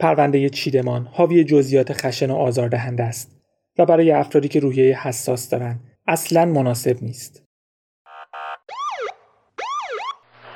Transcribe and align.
پرونده 0.00 0.48
چیدمان 0.48 1.08
حاوی 1.12 1.44
جزئیات 1.44 1.92
خشن 1.92 2.30
و 2.30 2.36
آزاردهنده 2.36 3.02
است 3.02 3.36
و 3.78 3.86
برای 3.86 4.12
افرادی 4.12 4.48
که 4.48 4.60
روحیه 4.60 5.00
حساس 5.00 5.50
دارند 5.50 5.80
اصلا 6.06 6.44
مناسب 6.44 6.96
نیست. 7.02 7.42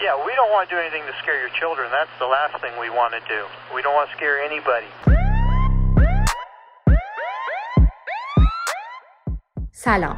Yeah, 0.01 0.17
we 0.27 0.33
don't 0.39 0.53
want 0.55 0.65
to 0.69 0.75
do 0.75 0.81
anything 0.85 1.05
to 1.11 1.15
scare 1.23 1.39
your 1.45 1.53
children. 1.61 1.87
That's 1.99 2.17
the 2.25 2.31
last 2.37 2.55
thing 2.63 2.75
we 2.85 2.91
want 3.01 3.13
to 3.19 3.23
do. 3.35 3.41
We 3.77 3.81
don't 3.85 3.97
want 3.99 4.09
to 4.11 4.15
scare 4.19 4.37
anybody. 4.51 4.91
سلام. 9.73 10.17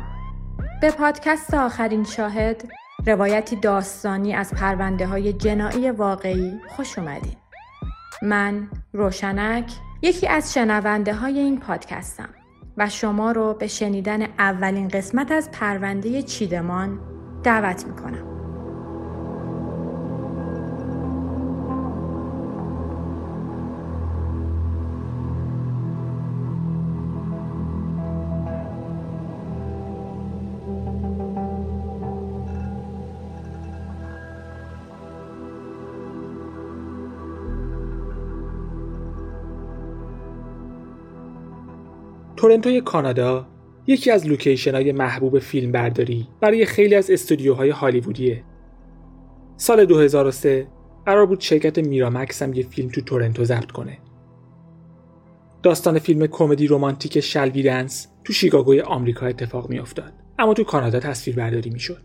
به 0.81 0.91
پادکست 0.91 1.55
آخرین 1.55 2.05
شاهد 2.05 2.65
روایتی 3.07 3.57
داستانی 3.57 4.35
از 4.35 4.55
پرونده 4.55 5.07
های 5.07 5.33
جنایی 5.33 5.91
واقعی 5.91 6.61
خوش 6.77 6.99
اومدین. 6.99 7.44
من 8.23 8.69
روشنک 8.93 9.73
یکی 10.03 10.27
از 10.27 10.55
شنونده 10.55 11.15
های 11.15 11.39
این 11.39 11.61
پادکستم 11.61 12.29
و 12.77 12.89
شما 12.89 13.33
رو 13.33 13.55
به 13.55 13.67
شنیدن 13.67 14.23
اولین 14.23 14.89
قسمت 14.89 15.33
از 15.33 15.51
پرونده 15.51 16.23
چیدمان 16.23 17.01
دعوت 17.43 17.87
می‌کنم. 17.87 18.34
تورنتوی 42.45 42.81
کانادا 42.81 43.47
یکی 43.87 44.11
از 44.11 44.27
لوکیشن 44.27 44.75
های 44.75 44.93
محبوب 44.93 45.39
فیلم 45.39 45.73
برداری 45.73 46.29
برای 46.41 46.67
خیلی 46.67 46.95
از 46.95 47.11
استودیوهای 47.11 47.71
هالیوودیه. 47.71 48.45
سال 49.57 49.85
2003 49.85 50.67
قرار 51.07 51.27
بود 51.27 51.41
شرکت 51.41 51.79
میرامکس 51.79 52.43
هم 52.43 52.55
یه 52.55 52.63
فیلم 52.63 52.89
تو 52.89 53.01
تورنتو 53.01 53.45
ضبط 53.45 53.71
کنه. 53.71 53.99
داستان 55.63 55.99
فیلم 55.99 56.27
کمدی 56.27 56.67
رمانتیک 56.67 57.21
شلوی 57.21 57.63
دنس 57.63 58.09
تو 58.25 58.33
شیکاگوی 58.33 58.81
آمریکا 58.81 59.27
اتفاق 59.27 59.71
میافتاد 59.71 60.13
اما 60.39 60.55
تو 60.55 60.65
کانادا 60.65 61.01
تصویر 61.01 61.37
برداری 61.37 61.71
می‌شد. 61.71 62.03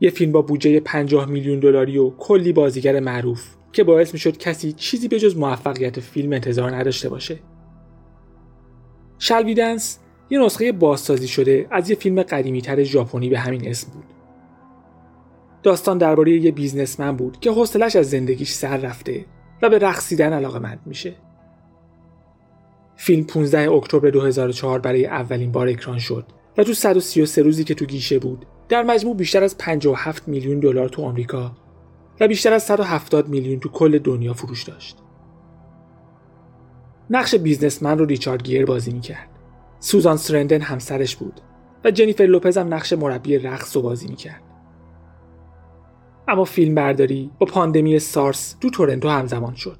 یه 0.00 0.10
فیلم 0.10 0.32
با 0.32 0.42
بودجه 0.42 0.80
50 0.80 1.28
میلیون 1.28 1.60
دلاری 1.60 1.98
و 1.98 2.10
کلی 2.10 2.52
بازیگر 2.52 3.00
معروف 3.00 3.44
که 3.72 3.84
باعث 3.84 4.12
می‌شد 4.12 4.36
کسی 4.36 4.72
چیزی 4.72 5.08
به 5.08 5.18
جز 5.18 5.36
موفقیت 5.36 6.00
فیلم 6.00 6.32
انتظار 6.32 6.76
نداشته 6.76 7.08
باشه. 7.08 7.38
شلویدنس 9.18 9.98
یه 10.30 10.38
نسخه 10.38 10.72
بازسازی 10.72 11.28
شده 11.28 11.66
از 11.70 11.90
یه 11.90 11.96
فیلم 11.96 12.22
قدیمیتر 12.22 12.82
ژاپنی 12.82 13.28
به 13.28 13.38
همین 13.38 13.68
اسم 13.68 13.92
بود. 13.92 14.04
داستان 15.62 15.98
درباره 15.98 16.32
یه 16.32 16.50
بیزنسمن 16.50 17.16
بود 17.16 17.40
که 17.40 17.50
حوصلش 17.50 17.96
از 17.96 18.10
زندگیش 18.10 18.52
سر 18.52 18.76
رفته 18.76 19.24
و 19.62 19.68
به 19.68 19.78
رقصیدن 19.78 20.32
علاقمند 20.32 20.80
میشه. 20.86 21.14
فیلم 22.96 23.24
15 23.24 23.70
اکتبر 23.70 24.10
2004 24.10 24.78
برای 24.78 25.06
اولین 25.06 25.52
بار 25.52 25.68
اکران 25.68 25.98
شد 25.98 26.26
و 26.58 26.64
تو 26.64 26.74
133 26.74 27.42
روزی 27.42 27.64
که 27.64 27.74
تو 27.74 27.84
گیشه 27.84 28.18
بود 28.18 28.46
در 28.68 28.82
مجموع 28.82 29.16
بیشتر 29.16 29.44
از 29.44 29.58
57 29.58 30.28
میلیون 30.28 30.60
دلار 30.60 30.88
تو 30.88 31.02
آمریکا 31.02 31.52
و 32.20 32.28
بیشتر 32.28 32.52
از 32.52 32.62
170 32.62 33.28
میلیون 33.28 33.60
تو 33.60 33.68
کل 33.68 33.98
دنیا 33.98 34.34
فروش 34.34 34.62
داشت. 34.62 34.96
نقش 37.10 37.34
بیزنسمن 37.34 37.98
رو 37.98 38.04
ریچارد 38.04 38.42
گیر 38.42 38.66
بازی 38.66 38.92
می‌کرد. 38.92 39.28
سوزان 39.80 40.16
سرندن 40.16 40.60
همسرش 40.60 41.16
بود 41.16 41.40
و 41.84 41.90
جنیفر 41.90 42.24
لوپز 42.24 42.58
هم 42.58 42.74
نقش 42.74 42.92
مربی 42.92 43.38
رقص 43.38 43.76
رو 43.76 43.82
بازی 43.82 44.08
می‌کرد. 44.08 44.42
اما 46.28 46.44
فیلم 46.44 46.74
برداری 46.74 47.30
با 47.38 47.46
پاندمی 47.46 47.98
سارس 47.98 48.56
تو 48.60 48.70
تورنتو 48.70 49.08
همزمان 49.08 49.54
شد. 49.54 49.78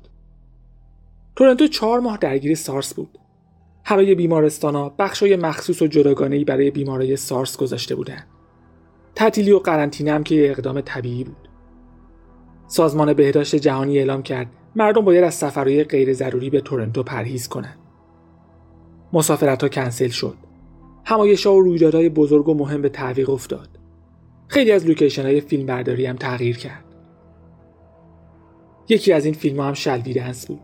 تورنتو 1.36 1.66
چهار 1.66 2.00
ماه 2.00 2.16
درگیر 2.16 2.54
سارس 2.54 2.94
بود. 2.94 3.18
همه 3.84 4.14
بیمارستان 4.14 4.74
ها 4.74 4.94
بخشای 4.98 5.36
مخصوص 5.36 5.82
و 5.82 5.86
جداگانه‌ای 5.86 6.44
برای 6.44 6.70
بیمارای 6.70 7.16
سارس 7.16 7.56
گذاشته 7.56 7.94
بودند. 7.94 8.26
تعطیلی 9.14 9.52
و 9.52 9.58
قرنطینه 9.58 10.12
هم 10.12 10.24
که 10.24 10.50
اقدام 10.50 10.80
طبیعی 10.80 11.24
بود. 11.24 11.48
سازمان 12.66 13.12
بهداشت 13.12 13.56
جهانی 13.56 13.98
اعلام 13.98 14.22
کرد 14.22 14.46
مردم 14.76 15.04
باید 15.04 15.24
از 15.24 15.34
سفرهای 15.34 15.84
غیر 15.84 16.12
ضروری 16.12 16.50
به 16.50 16.60
تورنتو 16.60 17.02
پرهیز 17.02 17.48
کنند. 17.48 17.78
مسافرت 19.12 19.62
ها 19.62 19.68
کنسل 19.68 20.08
شد. 20.08 20.36
همایش 21.04 21.46
ها 21.46 21.54
و 21.54 21.60
رویدادهای 21.60 22.08
بزرگ 22.08 22.48
و 22.48 22.54
مهم 22.54 22.82
به 22.82 22.88
تعویق 22.88 23.30
افتاد. 23.30 23.68
خیلی 24.48 24.72
از 24.72 24.86
لوکیشن 24.86 25.22
های 25.22 25.40
فیلم 25.40 25.66
برداری 25.66 26.06
هم 26.06 26.16
تغییر 26.16 26.56
کرد. 26.56 26.84
یکی 28.88 29.12
از 29.12 29.24
این 29.24 29.34
فیلم 29.34 29.60
ها 29.60 29.66
هم 29.66 29.74
Shall 29.74 30.04
We 30.04 30.16
Dance 30.16 30.46
بود. 30.46 30.60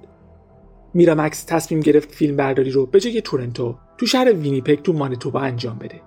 میرامکس 0.94 1.44
تصمیم 1.44 1.80
گرفت 1.80 2.12
فیلم 2.12 2.36
برداری 2.36 2.70
رو 2.70 2.86
به 2.86 3.00
جای 3.00 3.20
تورنتو 3.20 3.74
تو 3.98 4.06
شهر 4.06 4.32
وینیپگ 4.32 4.82
تو 4.82 4.92
مانیتوبا 4.92 5.40
انجام 5.40 5.78
بده. 5.78 6.00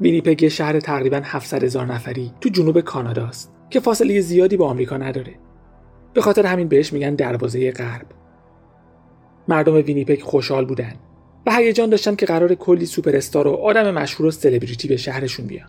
وینیپگ 0.00 0.42
یه 0.42 0.48
شهر 0.48 0.80
تقریبا 0.80 1.20
700 1.24 1.64
هزار 1.64 1.86
نفری 1.86 2.32
تو 2.40 2.48
جنوب 2.48 2.80
کانادا 2.80 3.26
است 3.26 3.52
که 3.70 3.80
فاصله 3.80 4.20
زیادی 4.20 4.56
با 4.56 4.68
آمریکا 4.68 4.96
نداره. 4.96 5.43
به 6.14 6.20
خاطر 6.20 6.46
همین 6.46 6.68
بهش 6.68 6.92
میگن 6.92 7.14
دروازه 7.14 7.72
غرب. 7.72 8.06
مردم 9.48 9.74
وینیپگ 9.74 10.22
خوشحال 10.22 10.64
بودن 10.64 10.92
و 11.46 11.54
هیجان 11.54 11.90
داشتن 11.90 12.14
که 12.14 12.26
قراره 12.26 12.54
کلی 12.54 12.86
سوپر 12.86 13.16
استار 13.16 13.46
و 13.46 13.50
آدم 13.50 13.90
مشهور 13.90 14.26
و 14.26 14.30
سلبریتی 14.30 14.88
به 14.88 14.96
شهرشون 14.96 15.46
بیان. 15.46 15.68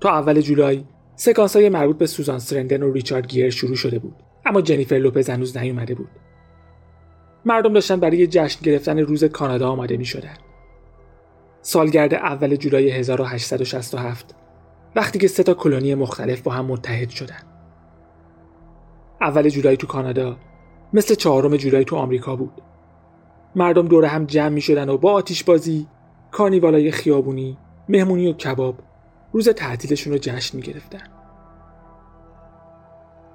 تا 0.00 0.10
اول 0.10 0.40
جولای 0.40 0.84
سکانس 1.16 1.56
های 1.56 1.68
مربوط 1.68 1.98
به 1.98 2.06
سوزان 2.06 2.38
سرندن 2.38 2.82
و 2.82 2.92
ریچارد 2.92 3.26
گیر 3.26 3.50
شروع 3.50 3.76
شده 3.76 3.98
بود 3.98 4.14
اما 4.46 4.60
جنیفر 4.60 4.96
لوپز 4.96 5.30
هنوز 5.30 5.56
نیومده 5.56 5.94
بود. 5.94 6.10
مردم 7.44 7.72
داشتن 7.72 8.00
برای 8.00 8.26
جشن 8.26 8.60
گرفتن 8.62 8.98
روز 8.98 9.24
کانادا 9.24 9.68
آماده 9.68 9.96
می 9.96 10.04
شدن. 10.04 10.36
سالگرد 11.62 12.14
اول 12.14 12.56
جولای 12.56 12.90
1867 12.90 14.34
وقتی 14.96 15.18
که 15.18 15.28
سه 15.28 15.42
تا 15.42 15.54
کلونی 15.54 15.94
مختلف 15.94 16.40
با 16.40 16.52
هم 16.52 16.64
متحد 16.64 17.08
شدند. 17.08 17.53
اول 19.20 19.48
جولای 19.48 19.76
تو 19.76 19.86
کانادا. 19.86 20.36
مثل 20.92 21.14
چهارم 21.14 21.56
جولای 21.56 21.84
تو 21.84 21.96
آمریکا 21.96 22.36
بود. 22.36 22.62
مردم 23.56 23.88
دور 23.88 24.04
هم 24.04 24.24
جمع 24.24 24.48
می 24.48 24.60
شدن 24.60 24.88
و 24.88 24.98
با 24.98 25.12
آتیش 25.12 25.44
بازی 25.44 25.86
کارنیوالای 26.30 26.90
خیابونی 26.90 27.58
مهمونی 27.88 28.26
و 28.26 28.32
کباب 28.32 28.74
روز 29.32 29.48
تعطیلشون 29.48 30.12
رو 30.12 30.18
جشن 30.18 30.56
می 30.56 30.62
گرفتن. 30.62 31.02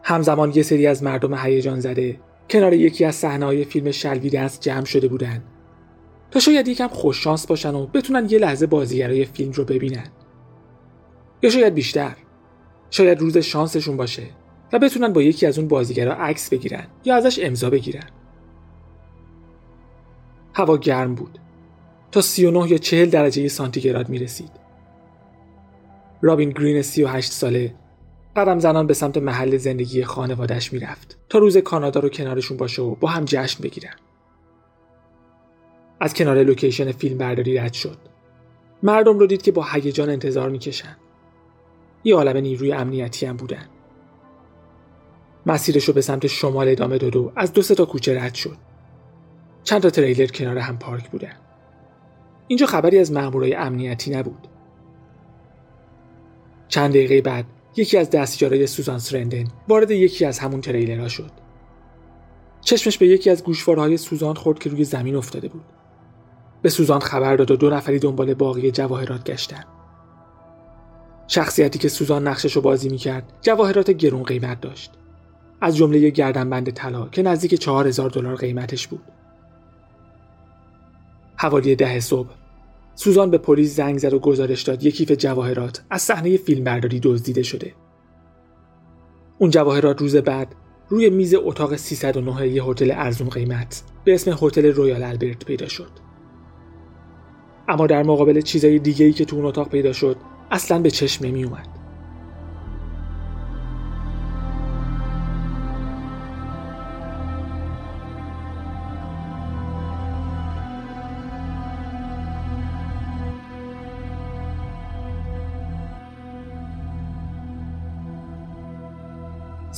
همزمان 0.03 0.51
یه 0.55 0.63
سری 0.63 0.87
از 0.87 1.03
مردم 1.03 1.35
هیجان 1.35 1.79
زده 1.79 2.19
کنار 2.49 2.73
یکی 2.73 3.05
از 3.05 3.15
صحنه‌های 3.15 3.65
فیلم 3.65 3.91
شلوی 3.91 4.29
دنس 4.29 4.59
جمع 4.59 4.85
شده 4.85 5.07
بودن 5.07 5.43
تا 6.31 6.39
شاید 6.39 6.67
یکم 6.67 6.87
خوششانس 6.87 7.47
باشن 7.47 7.75
و 7.75 7.87
بتونن 7.87 8.29
یه 8.29 8.39
لحظه 8.39 8.67
بازیگرای 8.67 9.25
فیلم 9.25 9.51
رو 9.51 9.63
ببینن. 9.63 10.07
یا 11.41 11.49
شاید 11.49 11.73
بیشتر. 11.73 12.15
شاید 12.89 13.19
روز 13.19 13.37
شانسشون 13.37 13.97
باشه. 13.97 14.23
و 14.73 14.79
بتونن 14.79 15.13
با 15.13 15.21
یکی 15.21 15.45
از 15.45 15.59
اون 15.59 15.67
بازیگرا 15.67 16.13
عکس 16.13 16.49
بگیرن 16.49 16.87
یا 17.05 17.15
ازش 17.15 17.39
امضا 17.43 17.69
بگیرن. 17.69 18.07
هوا 20.53 20.77
گرم 20.77 21.15
بود. 21.15 21.39
تا 22.11 22.21
39 22.21 22.71
یا 22.71 22.77
40 22.77 23.09
درجه 23.09 23.47
سانتیگراد 23.47 24.09
می 24.09 24.19
رسید. 24.19 24.51
رابین 26.21 26.49
گرین 26.49 26.81
38 26.81 27.31
ساله 27.31 27.75
قدم 28.35 28.59
زنان 28.59 28.87
به 28.87 28.93
سمت 28.93 29.17
محل 29.17 29.57
زندگی 29.57 30.03
خانوادش 30.03 30.73
می‌رفت 30.73 31.17
تا 31.29 31.39
روز 31.39 31.57
کانادا 31.57 31.99
رو 31.99 32.09
کنارشون 32.09 32.57
باشه 32.57 32.81
و 32.81 32.95
با 32.95 33.07
هم 33.07 33.25
جشن 33.25 33.63
بگیرن. 33.63 33.95
از 35.99 36.13
کنار 36.13 36.43
لوکیشن 36.43 36.91
فیلم 36.91 37.17
برداری 37.17 37.57
رد 37.57 37.73
شد. 37.73 37.97
مردم 38.83 39.19
رو 39.19 39.27
دید 39.27 39.41
که 39.41 39.51
با 39.51 39.65
هیجان 39.73 40.09
انتظار 40.09 40.49
می‌کشن. 40.49 40.97
یه 42.03 42.15
عالم 42.15 42.37
نیروی 42.37 42.71
امنیتی 42.71 43.25
هم 43.25 43.37
بودن. 43.37 43.65
مسیرش 45.49 45.83
رو 45.83 45.93
به 45.93 46.01
سمت 46.01 46.27
شمال 46.27 46.67
ادامه 46.67 46.97
داد 46.97 47.15
و 47.15 47.31
از 47.35 47.53
دو 47.53 47.61
تا 47.61 47.85
کوچه 47.85 48.23
رد 48.23 48.33
شد. 48.33 48.57
چند 49.63 49.81
تا 49.81 49.89
تریلر 49.89 50.27
کنار 50.27 50.57
هم 50.57 50.77
پارک 50.77 51.09
بودن. 51.09 51.33
اینجا 52.47 52.65
خبری 52.65 52.99
از 52.99 53.11
مامورای 53.11 53.55
امنیتی 53.55 54.11
نبود. 54.11 54.47
چند 56.67 56.89
دقیقه 56.89 57.21
بعد 57.21 57.45
یکی 57.75 57.97
از 57.97 58.09
دستیارای 58.09 58.67
سوزان 58.67 58.99
سرندن 58.99 59.47
وارد 59.67 59.91
یکی 59.91 60.25
از 60.25 60.39
همون 60.39 60.61
تریلرها 60.61 61.07
شد. 61.07 61.31
چشمش 62.61 62.97
به 62.97 63.07
یکی 63.07 63.29
از 63.29 63.43
گوشوارهای 63.43 63.97
سوزان 63.97 64.35
خورد 64.35 64.59
که 64.59 64.69
روی 64.69 64.83
زمین 64.83 65.15
افتاده 65.15 65.47
بود. 65.47 65.65
به 66.61 66.69
سوزان 66.69 66.99
خبر 66.99 67.35
داد 67.35 67.51
و 67.51 67.55
دو 67.55 67.69
نفری 67.69 67.99
دنبال 67.99 68.33
باقی 68.33 68.71
جواهرات 68.71 69.23
گشتن. 69.23 69.63
شخصیتی 71.27 71.79
که 71.79 71.89
سوزان 71.89 72.27
نقشش 72.27 72.53
رو 72.55 72.61
بازی 72.61 72.89
می‌کرد 72.89 73.33
جواهرات 73.41 73.91
گرون 73.91 74.23
قیمت 74.23 74.61
داشت. 74.61 74.91
از 75.61 75.77
جمله 75.77 75.99
یک 75.99 76.13
گردنبند 76.13 76.69
طلا 76.69 77.07
که 77.07 77.21
نزدیک 77.21 77.53
چهار 77.53 77.87
هزار 77.87 78.09
دلار 78.09 78.35
قیمتش 78.35 78.87
بود. 78.87 79.01
حوالی 81.35 81.75
ده 81.75 81.99
صبح 81.99 82.29
سوزان 82.95 83.31
به 83.31 83.37
پلیس 83.37 83.75
زنگ 83.75 83.97
زد 83.97 84.13
و 84.13 84.19
گزارش 84.19 84.61
داد 84.61 84.83
یک 84.83 84.95
کیف 84.95 85.11
جواهرات 85.11 85.83
از 85.89 86.01
صحنه 86.01 86.37
فیلمبرداری 86.37 86.99
دزدیده 86.99 87.43
شده. 87.43 87.73
اون 89.37 89.49
جواهرات 89.49 90.01
روز 90.01 90.15
بعد 90.15 90.55
روی 90.89 91.09
میز 91.09 91.35
اتاق 91.35 91.75
309 91.75 92.47
یه 92.47 92.63
هتل 92.63 92.91
ارزون 92.91 93.29
قیمت 93.29 93.83
به 94.03 94.13
اسم 94.13 94.37
هتل 94.41 94.65
رویال 94.65 95.03
البرت 95.03 95.45
پیدا 95.45 95.67
شد. 95.67 95.89
اما 97.67 97.87
در 97.87 98.03
مقابل 98.03 98.41
چیزای 98.41 98.79
دیگه‌ای 98.79 99.13
که 99.13 99.25
تو 99.25 99.35
اون 99.35 99.45
اتاق 99.45 99.69
پیدا 99.69 99.93
شد 99.93 100.17
اصلا 100.51 100.79
به 100.79 100.91
چشم 100.91 101.25
نمی 101.25 101.43
اومد. 101.43 101.78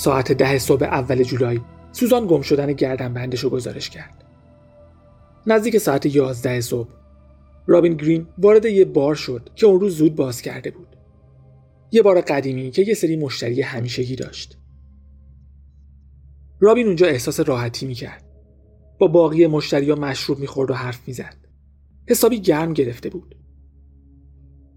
ساعت 0.02 0.32
ده 0.32 0.60
صبح 0.60 0.84
اول 0.84 1.24
جولای 1.24 1.60
سوزان 1.92 2.28
گم 2.28 2.42
شدن 2.42 2.74
گردنبندش 2.74 3.40
رو 3.40 3.50
گزارش 3.50 3.90
کرد. 3.90 4.24
نزدیک 5.48 5.78
ساعت 5.78 6.06
یازده 6.06 6.62
صبح 6.62 6.90
رابین 7.68 7.94
گرین 7.94 8.28
وارد 8.38 8.66
یه 8.66 8.86
بار 8.86 9.16
شد 9.16 9.50
که 9.56 9.66
اون 9.66 9.80
روز 9.80 9.98
زود 9.98 10.16
باز 10.16 10.42
کرده 10.42 10.72
بود. 10.72 10.88
یه 11.92 12.02
بار 12.02 12.22
قدیمی 12.22 12.72
که 12.72 12.82
یه 12.82 12.94
سری 12.94 13.16
مشتری 13.16 13.62
همیشگی 13.62 14.16
داشت. 14.16 14.58
رابین 16.60 16.88
اونجا 16.88 17.08
احساس 17.08 17.40
راحتی 17.40 17.86
می‌کرد. 17.86 18.24
با 19.00 19.08
باقی 19.08 19.48
مشتری 19.48 19.90
ها 19.90 19.96
مشروب 19.96 20.40
می‌خورد 20.40 20.72
و 20.72 20.74
حرف 20.74 21.08
می‌زد. 21.08 21.36
حسابی 22.10 22.40
گرم 22.40 22.74
گرفته 22.74 23.10
بود. 23.10 23.36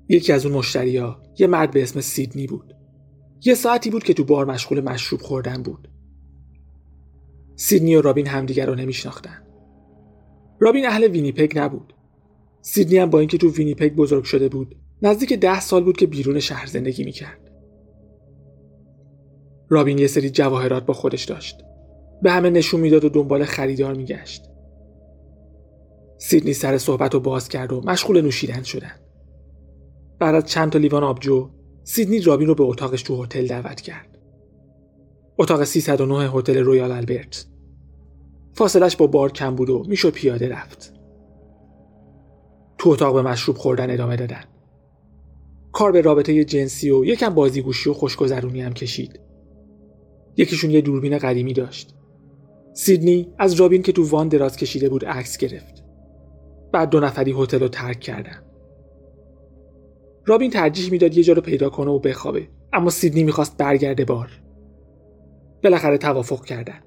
یکی 0.08 0.32
از 0.32 0.46
اون 0.46 0.54
مشتری 0.54 0.96
ها 0.96 1.22
یه 1.38 1.46
مرد 1.46 1.70
به 1.70 1.82
اسم 1.82 2.00
سیدنی 2.00 2.46
بود. 2.46 2.74
یه 3.44 3.54
ساعتی 3.54 3.90
بود 3.90 4.04
که 4.04 4.14
تو 4.14 4.24
بار 4.24 4.46
مشغول 4.46 4.80
مشروب 4.80 5.20
خوردن 5.20 5.62
بود. 5.62 5.88
سیدنی 7.56 7.96
و 7.96 8.02
رابین 8.02 8.26
همدیگر 8.26 8.66
رو 8.66 8.74
نمیشناختن. 8.74 9.42
رابین 10.60 10.86
اهل 10.86 11.04
وینیپگ 11.04 11.58
نبود. 11.58 11.94
سیدنی 12.62 12.98
هم 12.98 13.10
با 13.10 13.18
اینکه 13.18 13.38
تو 13.38 13.50
وینیپگ 13.50 13.94
بزرگ 13.94 14.24
شده 14.24 14.48
بود، 14.48 14.76
نزدیک 15.02 15.32
ده 15.32 15.60
سال 15.60 15.84
بود 15.84 15.96
که 15.96 16.06
بیرون 16.06 16.40
شهر 16.40 16.66
زندگی 16.66 17.04
می‌کرد. 17.04 17.50
رابین 19.68 19.98
یه 19.98 20.06
سری 20.06 20.30
جواهرات 20.30 20.86
با 20.86 20.94
خودش 20.94 21.24
داشت. 21.24 21.60
به 22.22 22.30
همه 22.30 22.50
نشون 22.50 22.80
می‌داد 22.80 23.04
و 23.04 23.08
دنبال 23.08 23.44
خریدار 23.44 23.94
میگشت. 23.94 24.42
سیدنی 26.18 26.52
سر 26.52 26.78
صحبت 26.78 27.14
رو 27.14 27.20
باز 27.20 27.48
کرد 27.48 27.72
و 27.72 27.80
مشغول 27.80 28.20
نوشیدن 28.20 28.62
شدن. 28.62 28.92
بعد 30.18 30.34
از 30.34 30.46
چند 30.46 30.72
تا 30.72 30.78
لیوان 30.78 31.04
آبجو 31.04 31.50
سیدنی 31.84 32.20
رابین 32.20 32.48
رو 32.48 32.54
به 32.54 32.64
اتاقش 32.64 33.02
تو 33.02 33.22
هتل 33.22 33.46
دعوت 33.46 33.80
کرد. 33.80 34.18
اتاق 35.38 35.64
309 35.64 36.30
هتل 36.30 36.58
رویال 36.58 36.92
البرت. 36.92 37.46
فاصلش 38.52 38.96
با 38.96 39.06
بار 39.06 39.32
کم 39.32 39.54
بود 39.54 39.70
و 39.70 39.84
می‌شد 39.88 40.10
پیاده 40.10 40.48
رفت. 40.48 40.94
تو 42.78 42.90
اتاق 42.90 43.14
به 43.14 43.22
مشروب 43.22 43.56
خوردن 43.56 43.90
ادامه 43.90 44.16
دادن. 44.16 44.44
کار 45.72 45.92
به 45.92 46.00
رابطه 46.00 46.44
جنسی 46.44 46.90
و 46.90 47.04
یکم 47.04 47.34
بازیگوشی 47.34 47.90
و 47.90 47.92
خوشگذرونی 47.92 48.60
هم 48.60 48.72
کشید. 48.72 49.20
یکیشون 50.36 50.70
یه 50.70 50.80
دوربین 50.80 51.18
قدیمی 51.18 51.52
داشت. 51.52 51.94
سیدنی 52.72 53.34
از 53.38 53.52
رابین 53.52 53.82
که 53.82 53.92
تو 53.92 54.08
وان 54.08 54.28
دراز 54.28 54.56
کشیده 54.56 54.88
بود 54.88 55.04
عکس 55.04 55.38
گرفت. 55.38 55.84
بعد 56.72 56.90
دو 56.90 57.00
نفری 57.00 57.34
هتل 57.38 57.60
رو 57.60 57.68
ترک 57.68 58.00
کردن. 58.00 58.42
رابین 60.26 60.50
ترجیح 60.50 60.90
می‌داد 60.90 61.16
یه 61.16 61.22
جا 61.22 61.32
رو 61.32 61.42
پیدا 61.42 61.70
کنه 61.70 61.90
و 61.90 61.98
بخوابه 61.98 62.48
اما 62.72 62.90
سیدنی 62.90 63.24
می‌خواست 63.24 63.56
برگرده 63.56 64.04
بار. 64.04 64.30
بالاخره 65.64 65.98
توافق 65.98 66.44
کردن. 66.44 66.80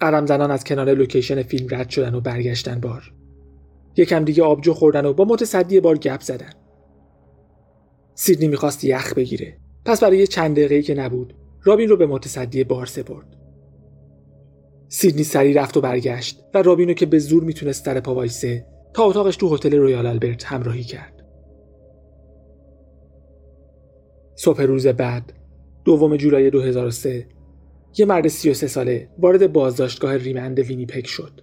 قدم 0.00 0.26
زنان 0.26 0.50
از 0.50 0.64
کنار 0.64 0.94
لوکیشن 0.94 1.42
فیلم 1.42 1.66
رد 1.70 1.90
شدن 1.90 2.14
و 2.14 2.20
برگشتن 2.20 2.80
بار. 2.80 3.12
یکم 3.96 4.24
دیگه 4.24 4.42
آبجو 4.42 4.72
خوردن 4.72 5.06
و 5.06 5.12
با 5.12 5.24
متصدی 5.24 5.80
بار 5.80 5.98
گپ 5.98 6.20
زدن. 6.20 6.52
سیدنی 8.14 8.48
می‌خواست 8.48 8.84
یخ 8.84 9.14
بگیره. 9.14 9.56
پس 9.84 10.02
برای 10.02 10.26
چند 10.26 10.56
دقیقه‌ای 10.56 10.82
که 10.82 10.94
نبود 10.94 11.34
رابین 11.62 11.88
رو 11.88 11.96
به 11.96 12.06
متصدی 12.06 12.64
بار 12.64 12.86
سپرد. 12.86 13.36
سیدنی 14.88 15.24
سریع 15.24 15.52
رفت 15.52 15.76
و 15.76 15.80
برگشت 15.80 16.44
و 16.54 16.62
رابین 16.62 16.88
رو 16.88 16.94
که 16.94 17.06
به 17.06 17.18
زور 17.18 17.44
می‌تونست 17.44 17.86
رو 17.86 18.00
پا 18.00 18.14
وایسه 18.14 18.66
تا 18.94 19.04
اتاقش 19.04 19.36
تو 19.36 19.54
هتل 19.54 19.76
رویال 19.76 20.06
البرت 20.06 20.44
همراهی 20.44 20.84
کرد. 20.84 21.13
صبح 24.36 24.62
روز 24.62 24.86
بعد 24.86 25.32
دوم 25.84 26.16
جولای 26.16 26.50
2003 26.50 27.26
یه 27.98 28.06
مرد 28.06 28.28
33 28.28 28.66
ساله 28.66 29.08
وارد 29.18 29.52
بازداشتگاه 29.52 30.16
Remand 30.16 30.58
وینیپگ 30.58 31.06
شد. 31.06 31.40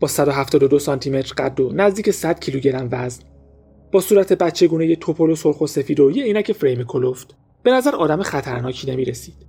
با 0.00 0.08
172 0.08 0.78
سانتی 0.78 1.10
متر 1.10 1.34
قد 1.34 1.60
و 1.60 1.72
نزدیک 1.72 2.10
100 2.10 2.40
کیلوگرم 2.40 2.88
وزن 2.92 3.22
با 3.92 4.00
صورت 4.00 4.32
بچگونه‌ی 4.32 4.86
تپل 4.86 5.30
و 5.30 5.34
سرخ 5.34 5.60
و 5.60 5.66
سفید 5.66 6.00
و 6.00 6.10
یه 6.10 6.24
عینک 6.24 6.52
فریم 6.52 6.82
کلفت 6.82 7.34
به 7.62 7.72
نظر 7.72 7.94
آدم 7.94 8.22
خطرناکی 8.22 8.90
نمی 8.90 9.04
رسید. 9.04 9.46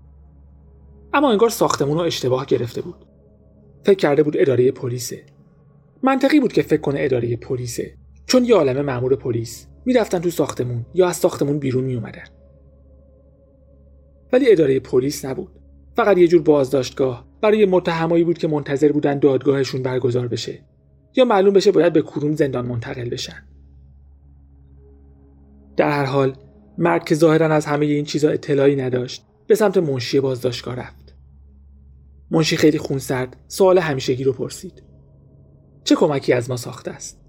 اما 1.13 1.31
انگار 1.31 1.50
ساختمون 1.50 1.98
رو 1.98 2.04
اشتباه 2.04 2.45
گرفته 2.45 2.81
بود. 2.81 3.06
فکر 3.84 3.98
کرده 3.98 4.24
بود 4.24 4.38
اداره 4.38 4.72
پلیسه. 4.72 5.24
منطقی 6.04 6.39
بود 6.39 6.54
که 6.54 6.62
فکر 6.62 6.81
کنه 6.81 7.00
اداره 7.01 7.36
پلیسه 7.36 7.94
چون 8.25 8.45
یه 8.45 8.56
عالم 8.56 8.86
مأمور 8.86 9.16
پلیس 9.16 9.68
می‌رفتن 9.86 10.19
تو 10.19 10.30
ساختمون 10.30 10.86
یا 10.94 11.07
از 11.07 11.16
ساختمون 11.16 11.60
بیرون 11.60 11.83
می 11.83 11.95
اومدن. 11.95 12.24
ولی 14.33 14.51
اداره 14.51 14.80
پلیس 14.80 15.25
نبود. 15.25 15.51
فقط 15.95 16.18
یه 16.18 16.28
جور 16.28 16.42
بازداشتگاه 16.42 17.28
برای 17.42 17.66
متهمایی 17.66 18.24
بود 18.24 18.38
که 18.38 18.48
منتظر 18.48 18.92
بودن 18.92 19.19
دادگاهشون 19.19 19.83
برگزار 19.83 20.28
بشه 20.28 20.60
یا 21.16 21.25
معلوم 21.25 21.54
بشه 21.54 21.72
باید 21.72 21.94
به 21.94 22.01
کروم 22.01 22.36
زندان 22.36 22.66
منتقل 22.66 23.10
بشن. 23.10 23.44
در 25.78 25.89
هر 25.89 26.06
حال 26.06 26.36
مرد 26.77 27.04
که 27.04 27.16
ظاهرا 27.16 27.48
از 27.48 27.66
همه 27.66 27.86
این 27.86 28.06
چیزا 28.06 28.30
اطلاعی 28.30 28.75
نداشت 28.75 29.25
به 29.48 29.56
سمت 29.56 29.77
منشی 29.77 30.19
بازداشتگاه 30.19 30.75
رفت. 30.75 31.16
منشی 32.31 32.58
خیلی 32.58 32.77
خونسرد 32.77 33.38
سوال 33.48 33.77
همیشگی 33.77 34.24
رو 34.24 34.34
پرسید. 34.34 34.84
چه 35.84 35.96
کمکی 35.96 36.34
از 36.34 36.50
ما 36.50 36.58
ساخته 36.58 36.91
است؟ 36.91 37.22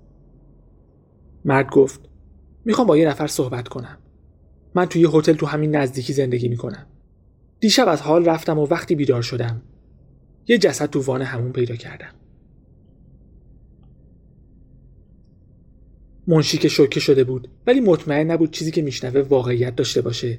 مرد 1.44 1.70
گفت 1.70 2.11
می‌خوام 2.64 2.86
با 2.86 2.96
یه 2.96 3.08
نفر 3.08 3.26
صحبت 3.26 3.68
کنم. 3.68 3.98
من 4.74 4.86
توی 4.86 5.08
هتل 5.12 5.32
تو 5.32 5.46
همین 5.46 5.76
نزدیکی 5.76 6.12
زندگی 6.12 6.48
می‌کنم. 6.48 6.86
دیشب 7.60 7.88
از 7.88 8.02
حال 8.02 8.24
رفتم 8.24 8.58
و 8.58 8.66
وقتی 8.66 8.94
بیدار 8.94 9.22
شدم 9.22 9.62
یه 10.48 10.58
جسد 10.58 10.90
تو 10.90 11.00
وان 11.00 11.22
همون 11.22 11.52
پیدا 11.52 11.76
کردم. 11.76 12.14
منشی 16.26 16.58
که 16.58 16.68
شوکه 16.68 17.00
شده 17.00 17.24
بود 17.24 17.48
ولی 17.66 17.80
مطمئن 17.80 18.30
نبود 18.30 18.50
چیزی 18.50 18.70
که 18.70 18.82
میشنوه 18.82 19.20
واقعیت 19.20 19.76
داشته 19.76 20.00
باشه. 20.00 20.38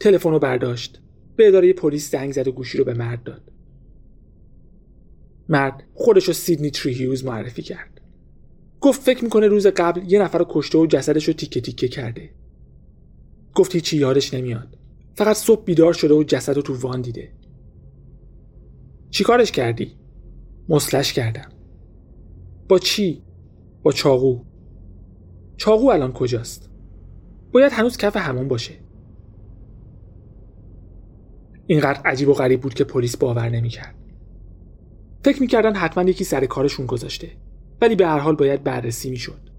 تلفن 0.00 0.30
رو 0.30 0.38
برداشت. 0.38 1.00
به 1.36 1.48
اداره 1.48 1.72
پلیس 1.72 2.10
زنگ 2.10 2.32
زد 2.32 2.48
و 2.48 2.52
گوشی 2.52 2.78
رو 2.78 2.84
به 2.84 2.94
مرد 2.94 3.22
داد. 3.22 3.52
مرد 5.48 5.82
خودش 5.94 6.24
رو 6.24 6.32
سیدنی 6.32 6.70
تری 6.70 6.92
هیوز 6.92 7.24
معرفی 7.24 7.62
کرد. 7.62 7.93
گفت 8.84 9.02
فکر 9.02 9.24
می‌کنه 9.24 9.46
روز 9.46 9.66
قبل 9.66 10.12
یه 10.12 10.22
نفر 10.22 10.38
رو 10.38 10.46
کشته 10.48 10.78
و 10.78 10.86
جسدش 10.86 11.24
رو 11.24 11.34
تیکه 11.34 11.60
تیکه 11.60 11.88
کرده 11.88 12.30
گفت 13.54 13.74
هیچی 13.74 13.96
یادش 13.96 14.34
نمیاد 14.34 14.78
فقط 15.14 15.36
صبح 15.36 15.64
بیدار 15.64 15.92
شده 15.92 16.14
و 16.14 16.24
جسد 16.24 16.56
رو 16.56 16.62
تو 16.62 16.74
وان 16.74 17.00
دیده 17.00 17.32
چیکارش 19.10 19.52
کردی؟ 19.52 19.92
مسلش 20.68 21.12
کردم 21.12 21.48
با 22.68 22.78
چی؟ 22.78 23.22
با 23.82 23.92
چاقو 23.92 24.40
چاقو 25.56 25.90
الان 25.90 26.12
کجاست؟ 26.12 26.70
باید 27.52 27.72
هنوز 27.72 27.96
کف 27.96 28.16
همون 28.16 28.48
باشه 28.48 28.74
اینقدر 31.66 32.00
عجیب 32.04 32.28
و 32.28 32.32
غریب 32.32 32.60
بود 32.60 32.74
که 32.74 32.84
پلیس 32.84 33.16
باور 33.16 33.48
نمی‌کرد. 33.48 33.94
فکر 35.24 35.40
می‌کردن 35.40 35.74
حتما 35.74 36.10
یکی 36.10 36.24
سر 36.24 36.46
کارشون 36.46 36.86
گذاشته 36.86 37.30
ولی 37.80 37.94
به 37.94 38.06
هر 38.06 38.18
حال 38.18 38.36
باید 38.36 38.64
بررسی 38.64 39.10
می‌شد. 39.10 39.50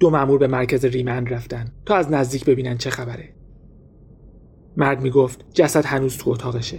دو 0.00 0.10
مأمور 0.10 0.38
به 0.38 0.46
مرکز 0.46 0.84
ریمند 0.84 1.34
رفتن 1.34 1.72
تا 1.86 1.96
از 1.96 2.12
نزدیک 2.12 2.44
ببینن 2.44 2.76
چه 2.78 2.90
خبره. 2.90 3.34
مرد 4.76 5.02
می‌گفت 5.02 5.44
جسد 5.54 5.84
هنوز 5.84 6.16
تو 6.16 6.30
اتاقشه. 6.30 6.78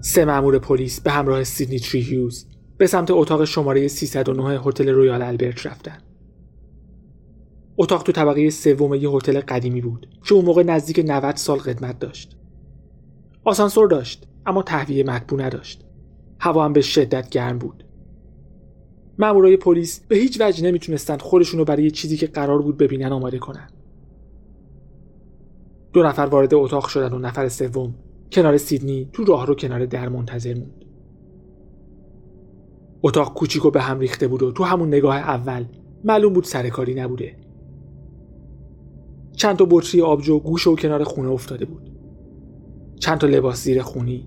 سه 0.00 0.24
مأمور 0.24 0.58
پلیس 0.58 1.00
به 1.00 1.10
همراه 1.10 1.44
سیدنی 1.44 1.78
تری 1.78 2.00
هیوز 2.00 2.46
به 2.78 2.86
سمت 2.86 3.10
اتاق 3.10 3.44
شماره 3.44 3.88
309 3.88 4.60
هتل 4.60 4.88
رویال 4.88 5.22
البرت 5.22 5.66
رفتن. 5.66 5.98
اتاق 7.76 8.02
تو 8.02 8.12
طبقه 8.12 8.50
سوم 8.50 8.94
یه 8.94 9.10
هتل 9.10 9.40
قدیمی 9.40 9.80
بود 9.80 10.08
که 10.24 10.34
اون 10.34 10.44
موقع 10.44 10.62
نزدیک 10.62 11.04
90 11.06 11.36
سال 11.36 11.58
خدمت 11.58 11.98
داشت. 11.98 12.36
آسانسور 13.44 13.88
داشت 13.88 14.28
اما 14.46 14.62
تهویه 14.62 15.04
مطبوع 15.04 15.42
نداشت. 15.42 15.84
هوا 16.40 16.64
هم 16.64 16.72
به 16.72 16.80
شدت 16.80 17.30
گرم 17.30 17.58
بود. 17.58 17.84
مامورای 19.18 19.56
پلیس 19.56 20.00
به 20.08 20.16
هیچ 20.16 20.40
وجه 20.40 20.64
نمی‌تونستند 20.64 21.22
خودشون 21.22 21.58
رو 21.58 21.64
برای 21.64 21.90
چیزی 21.90 22.16
که 22.16 22.26
قرار 22.26 22.62
بود 22.62 22.76
ببینن 22.76 23.12
آماده 23.12 23.38
کنن. 23.38 23.70
دو 25.92 26.02
نفر 26.02 26.22
وارد 26.22 26.54
اتاق 26.54 26.88
شدن 26.88 27.12
و 27.12 27.18
نفر 27.18 27.48
سوم 27.48 27.94
کنار 28.32 28.56
سیدنی 28.56 29.08
تو 29.12 29.24
راه 29.24 29.46
رو 29.46 29.54
کنار 29.54 29.86
در 29.86 30.08
منتظر 30.08 30.54
موند. 30.54 30.84
اتاق 33.02 33.34
کوچیک 33.34 33.64
و 33.64 33.70
به 33.70 33.82
هم 33.82 33.98
ریخته 33.98 34.28
بود 34.28 34.42
و 34.42 34.52
تو 34.52 34.64
همون 34.64 34.88
نگاه 34.88 35.16
اول 35.16 35.64
معلوم 36.04 36.32
بود 36.32 36.44
سرکاری 36.44 36.94
نبوده. 36.94 37.36
چند 39.32 39.56
تا 39.56 39.66
بطری 39.70 40.00
آبجو 40.00 40.38
گوش 40.38 40.66
و 40.66 40.76
کنار 40.76 41.04
خونه 41.04 41.30
افتاده 41.30 41.64
بود. 41.64 41.91
چند 43.02 43.18
تا 43.18 43.26
لباس 43.26 43.64
زیر 43.64 43.82
خونی. 43.82 44.26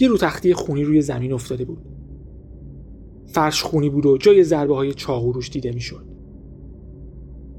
یه 0.00 0.08
رو 0.08 0.16
تختی 0.16 0.54
خونی 0.54 0.84
روی 0.84 1.00
زمین 1.00 1.32
افتاده 1.32 1.64
بود. 1.64 1.82
فرش 3.26 3.62
خونی 3.62 3.90
بود 3.90 4.06
و 4.06 4.18
جای 4.18 4.44
ضربه 4.44 4.74
های 4.74 4.94
چاقو 4.94 5.32
روش 5.32 5.50
دیده 5.50 5.72
می‌شد. 5.72 6.04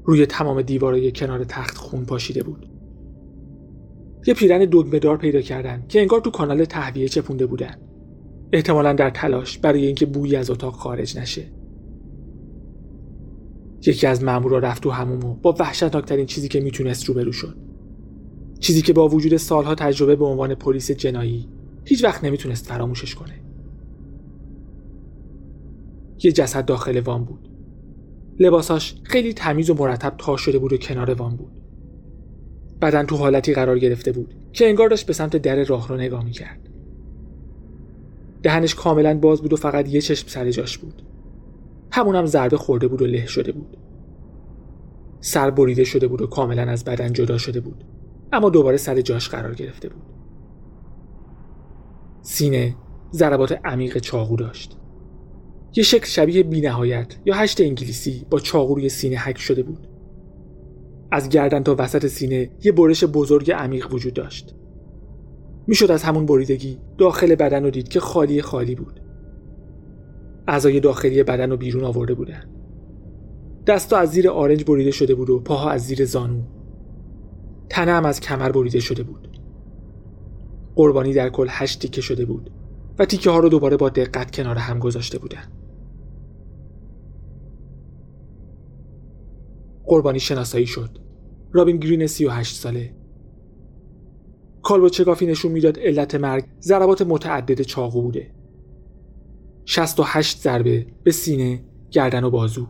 روی 0.04 0.26
تمام 0.26 0.62
دیوارای 0.62 1.12
کنار 1.12 1.44
تخت 1.44 1.76
خون 1.76 2.04
پاشیده 2.04 2.42
بود. 2.42 2.70
یه 4.26 4.34
پیرن 4.34 4.64
دگمهدار 4.64 5.16
پیدا 5.16 5.40
کردن 5.40 5.84
که 5.88 6.00
انگار 6.00 6.20
تو 6.20 6.30
کانال 6.30 6.64
تهویه 6.64 7.08
چپونده 7.08 7.46
بودن. 7.46 7.74
احتمالا 8.52 8.92
در 8.92 9.10
تلاش 9.10 9.58
برای 9.58 9.86
اینکه 9.86 10.06
بویی 10.06 10.36
از 10.36 10.50
اتاق 10.50 10.74
خارج 10.74 11.18
نشه. 11.18 11.52
یکی 13.86 14.06
از 14.06 14.24
مامورا 14.24 14.58
رفت 14.58 14.82
تو 14.82 14.90
هموم 14.90 15.24
و 15.24 15.34
با 15.34 15.56
وحشتناکترین 15.60 16.26
چیزی 16.26 16.48
که 16.48 16.60
می‌تونست 16.60 17.04
روبرو 17.04 17.32
شد. 17.32 17.71
چیزی 18.62 18.82
که 18.82 18.92
با 18.92 19.08
وجود 19.08 19.36
سالها 19.36 19.74
تجربه 19.74 20.16
به 20.16 20.24
عنوان 20.24 20.54
پلیس 20.54 20.90
جنایی 20.90 21.48
هیچ 21.84 22.04
وقت 22.04 22.24
نمی‌تونست 22.24 22.66
فراموشش 22.66 23.14
کنه. 23.14 23.34
یه 26.22 26.32
جسد 26.32 26.64
داخل 26.64 27.00
وان 27.00 27.24
بود. 27.24 27.48
لباساش 28.38 28.94
خیلی 29.02 29.32
تمیز 29.32 29.70
و 29.70 29.74
مرتب 29.74 30.14
تا 30.18 30.36
شده 30.36 30.58
بود 30.58 30.72
و 30.72 30.76
کنار 30.76 31.14
وان 31.14 31.36
بود. 31.36 31.52
بدن 32.82 33.06
تو 33.06 33.16
حالتی 33.16 33.54
قرار 33.54 33.78
گرفته 33.78 34.12
بود 34.12 34.34
که 34.52 34.68
انگار 34.68 34.88
داشت 34.88 35.06
به 35.06 35.12
سمت 35.12 35.36
در 35.36 35.64
راه 35.64 35.88
رو 35.88 35.96
نگاه 35.96 36.24
می‌کرد. 36.24 36.68
دهنش 38.42 38.74
کاملا 38.74 39.18
باز 39.18 39.42
بود 39.42 39.52
و 39.52 39.56
فقط 39.56 39.88
یه 39.88 40.00
چشم 40.00 40.28
سر 40.28 40.50
جاش 40.50 40.78
بود. 40.78 41.02
همونم 41.90 42.26
ضربه 42.26 42.56
خورده 42.56 42.88
بود 42.88 43.02
و 43.02 43.06
له 43.06 43.26
شده 43.26 43.52
بود. 43.52 43.76
سر 45.20 45.50
بریده 45.50 45.84
شده 45.84 46.08
بود 46.08 46.22
و 46.22 46.26
کاملا 46.26 46.62
از 46.62 46.84
بدن 46.84 47.12
جدا 47.12 47.38
شده 47.38 47.60
بود. 47.60 47.84
اما 48.32 48.50
دوباره 48.50 48.76
سر 48.76 49.00
جاش 49.00 49.28
قرار 49.28 49.54
گرفته 49.54 49.88
بود. 49.88 50.02
سینه 52.22 52.76
ضربات 53.12 53.60
عمیق 53.64 53.98
چاقو 53.98 54.36
داشت. 54.36 54.76
یه 55.76 55.84
شکل 55.84 56.06
شبیه 56.06 56.42
بینهایت 56.42 57.16
یا 57.24 57.34
هشت 57.34 57.60
انگلیسی 57.60 58.26
با 58.30 58.38
چاقو 58.38 58.74
روی 58.74 58.88
سینه 58.88 59.16
حک 59.16 59.38
شده 59.38 59.62
بود. 59.62 59.88
از 61.12 61.28
گردن 61.28 61.62
تا 61.62 61.76
وسط 61.78 62.06
سینه 62.06 62.50
یه 62.64 62.72
برش 62.72 63.04
بزرگ 63.04 63.50
عمیق 63.50 63.94
وجود 63.94 64.14
داشت. 64.14 64.54
می‌شد 65.66 65.90
از 65.90 66.02
همون 66.02 66.26
بریدگی 66.26 66.78
داخل 66.98 67.34
بدن 67.34 67.64
رو 67.64 67.70
دید 67.70 67.88
که 67.88 68.00
خالی 68.00 68.42
خالی 68.42 68.74
بود. 68.74 69.00
اعضای 70.48 70.80
داخلی 70.80 71.22
بدن 71.22 71.50
رو 71.50 71.56
بیرون 71.56 71.84
آورده 71.84 72.14
بودن. 72.14 72.44
دستا 73.66 73.96
از 73.96 74.10
زیر 74.10 74.30
آرنج 74.30 74.64
بریده 74.64 74.90
شده 74.90 75.14
بود 75.14 75.30
و 75.30 75.40
پاها 75.40 75.70
از 75.70 75.82
زیر 75.86 76.04
زانو. 76.04 76.42
تنه 77.68 77.92
هم 77.92 78.04
از 78.04 78.20
کمر 78.20 78.52
بریده 78.52 78.80
شده 78.80 79.02
بود. 79.02 79.40
قربانی 80.74 81.12
در 81.12 81.28
کل 81.28 81.46
هشت 81.50 81.78
تیکه 81.78 82.00
شده 82.00 82.24
بود 82.24 82.50
و 82.98 83.04
تیکه 83.04 83.30
ها 83.30 83.38
رو 83.38 83.48
دوباره 83.48 83.76
با 83.76 83.88
دقت 83.88 84.30
کنار 84.30 84.56
هم 84.56 84.78
گذاشته 84.78 85.18
بودن. 85.18 85.44
قربانی 89.84 90.20
شناسایی 90.20 90.66
شد. 90.66 90.98
رابین 91.52 91.76
گرین 91.76 92.06
38 92.06 92.56
ساله. 92.56 92.94
کالبو 94.62 94.88
چگافی 94.88 95.26
نشون 95.26 95.52
می‌داد 95.52 95.78
علت 95.78 96.14
مرگ 96.14 96.44
ضربات 96.60 97.02
متعدد 97.02 97.62
چاقو 97.62 98.02
بوده. 98.02 98.30
68 99.64 100.38
ضربه 100.38 100.86
به 101.02 101.10
سینه، 101.10 101.64
گردن 101.90 102.24
و 102.24 102.30
بازو. 102.30 102.68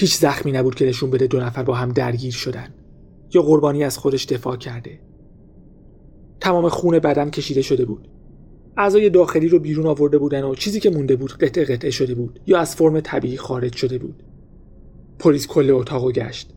هیچ 0.00 0.16
زخمی 0.16 0.52
نبود 0.52 0.74
که 0.74 0.86
نشون 0.86 1.10
بده 1.10 1.26
دو 1.26 1.40
نفر 1.40 1.62
با 1.62 1.74
هم 1.74 1.92
درگیر 1.92 2.32
شدن 2.32 2.74
یا 3.34 3.42
قربانی 3.42 3.84
از 3.84 3.98
خودش 3.98 4.26
دفاع 4.26 4.56
کرده. 4.56 5.00
تمام 6.40 6.68
خون 6.68 6.98
بدن 6.98 7.30
کشیده 7.30 7.62
شده 7.62 7.84
بود. 7.84 8.08
اعضای 8.76 9.10
داخلی 9.10 9.48
رو 9.48 9.58
بیرون 9.58 9.86
آورده 9.86 10.18
بودن 10.18 10.44
و 10.44 10.54
چیزی 10.54 10.80
که 10.80 10.90
مونده 10.90 11.16
بود 11.16 11.32
قطع 11.32 11.64
قطعه 11.64 11.90
شده 11.90 12.14
بود 12.14 12.40
یا 12.46 12.58
از 12.58 12.76
فرم 12.76 13.00
طبیعی 13.00 13.36
خارج 13.36 13.76
شده 13.76 13.98
بود. 13.98 14.22
پلیس 15.18 15.46
کل 15.46 15.70
اتاق 15.70 16.12
گشت. 16.12 16.50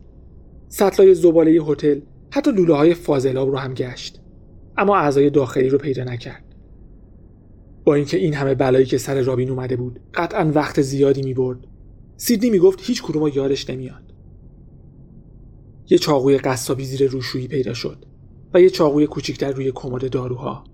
سطلای 0.68 1.14
زباله 1.14 1.50
هتل 1.50 2.00
حتی 2.30 2.52
لوله 2.52 2.74
های 2.74 2.94
فاضلاب 2.94 3.50
رو 3.50 3.56
هم 3.56 3.74
گشت. 3.74 4.20
اما 4.76 4.96
اعضای 4.96 5.30
داخلی 5.30 5.68
رو 5.68 5.78
پیدا 5.78 6.04
نکرد. 6.04 6.44
با 7.84 7.94
اینکه 7.94 8.16
این 8.16 8.34
همه 8.34 8.54
بلایی 8.54 8.86
که 8.86 8.98
سر 8.98 9.20
رابین 9.20 9.50
اومده 9.50 9.76
بود 9.76 10.00
قطعا 10.14 10.52
وقت 10.54 10.80
زیادی 10.82 11.22
می 11.22 11.34
برد. 11.34 11.73
سیدنی 12.16 12.50
می 12.50 12.58
گفت 12.58 12.78
هیچ 12.82 13.02
کدوم 13.02 13.28
یادش 13.34 13.70
نمیاد. 13.70 14.14
یه 15.88 15.98
چاقوی 15.98 16.38
قصابی 16.38 16.84
زیر 16.84 17.10
روشویی 17.10 17.48
پیدا 17.48 17.74
شد 17.74 18.06
و 18.54 18.60
یه 18.60 18.70
چاقوی 18.70 19.06
کوچیکتر 19.06 19.52
روی 19.52 19.72
کمد 19.74 20.10
داروها. 20.10 20.64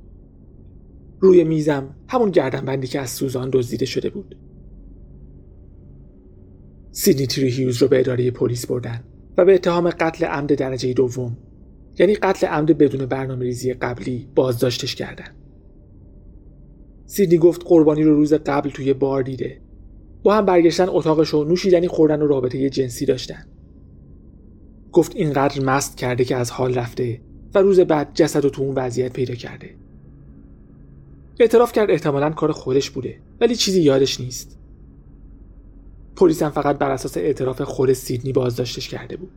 روی 1.20 1.44
میزم 1.44 1.94
همون 2.08 2.30
گردنبندی 2.30 2.86
که 2.86 3.00
از 3.00 3.10
سوزان 3.10 3.50
دزدیده 3.52 3.86
شده 3.86 4.10
بود. 4.10 4.36
سیدنی 6.90 7.26
تری 7.26 7.50
هیوز 7.50 7.82
رو 7.82 7.88
به 7.88 8.00
اداره 8.00 8.30
پلیس 8.30 8.66
بردن 8.66 9.04
و 9.36 9.44
به 9.44 9.54
اتهام 9.54 9.90
قتل 9.90 10.24
عمد 10.24 10.54
درجه 10.54 10.92
دوم 10.92 11.36
یعنی 11.98 12.14
قتل 12.14 12.46
عمد 12.46 12.78
بدون 12.78 13.06
برنامه 13.06 13.44
ریزی 13.44 13.72
قبلی 13.72 14.28
بازداشتش 14.34 14.94
کردن. 14.94 15.36
سیدنی 17.06 17.38
گفت 17.38 17.62
قربانی 17.64 18.02
رو 18.02 18.14
روز 18.14 18.34
قبل 18.34 18.70
توی 18.70 18.92
بار 18.92 19.22
دیده. 19.22 19.60
با 20.22 20.34
هم 20.34 20.46
برگشتن 20.46 20.86
اتاقش 20.88 21.34
و 21.34 21.44
نوشیدنی 21.44 21.88
خوردن 21.88 22.22
و 22.22 22.26
رابطه 22.26 22.70
جنسی 22.70 23.06
داشتن. 23.06 23.46
گفت 24.92 25.16
اینقدر 25.16 25.64
مست 25.64 25.96
کرده 25.96 26.24
که 26.24 26.36
از 26.36 26.50
حال 26.50 26.74
رفته 26.74 27.20
و 27.54 27.58
روز 27.58 27.80
بعد 27.80 28.10
جسد 28.14 28.44
و 28.44 28.50
تو 28.50 28.62
اون 28.62 28.74
وضعیت 28.74 29.12
پیدا 29.12 29.34
کرده. 29.34 29.74
اعتراف 31.40 31.72
کرد 31.72 31.90
احتمالا 31.90 32.30
کار 32.30 32.52
خودش 32.52 32.90
بوده 32.90 33.18
ولی 33.40 33.56
چیزی 33.56 33.82
یادش 33.82 34.20
نیست. 34.20 34.58
پلیس 36.16 36.42
هم 36.42 36.50
فقط 36.50 36.78
بر 36.78 36.90
اساس 36.90 37.16
اعتراف 37.16 37.62
خود 37.62 37.92
سیدنی 37.92 38.32
بازداشتش 38.32 38.88
کرده 38.88 39.16
بود. 39.16 39.30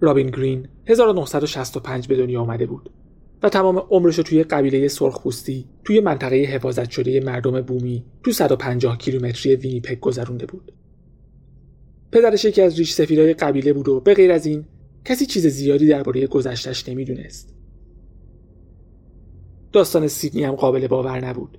رابین 0.00 0.26
گرین 0.26 0.68
1965 0.86 2.08
به 2.08 2.16
دنیا 2.16 2.40
آمده 2.40 2.66
بود 2.66 2.90
و 3.42 3.48
تمام 3.48 3.78
عمرش 3.78 4.18
رو 4.18 4.24
توی 4.24 4.42
قبیله 4.42 4.88
سرخپوستی 4.88 5.64
توی 5.84 6.00
منطقه 6.00 6.36
حفاظت 6.36 6.90
شده 6.90 7.20
مردم 7.20 7.60
بومی 7.60 8.04
تو 8.24 8.32
150 8.32 8.98
کیلومتری 8.98 9.56
وینیپک 9.56 10.00
گذرونده 10.00 10.46
بود. 10.46 10.72
پدرش 12.12 12.44
یکی 12.44 12.62
از 12.62 12.78
ریش 12.78 12.92
سفیدای 12.92 13.34
قبیله 13.34 13.72
بود 13.72 13.88
و 13.88 14.00
به 14.00 14.14
غیر 14.14 14.32
از 14.32 14.46
این 14.46 14.64
کسی 15.04 15.26
چیز 15.26 15.46
زیادی 15.46 15.86
درباره 15.86 16.26
گذشتش 16.26 16.88
نمی‌دونست. 16.88 17.54
داستان 19.72 20.08
سیدنی 20.08 20.44
هم 20.44 20.54
قابل 20.54 20.86
باور 20.86 21.24
نبود. 21.26 21.58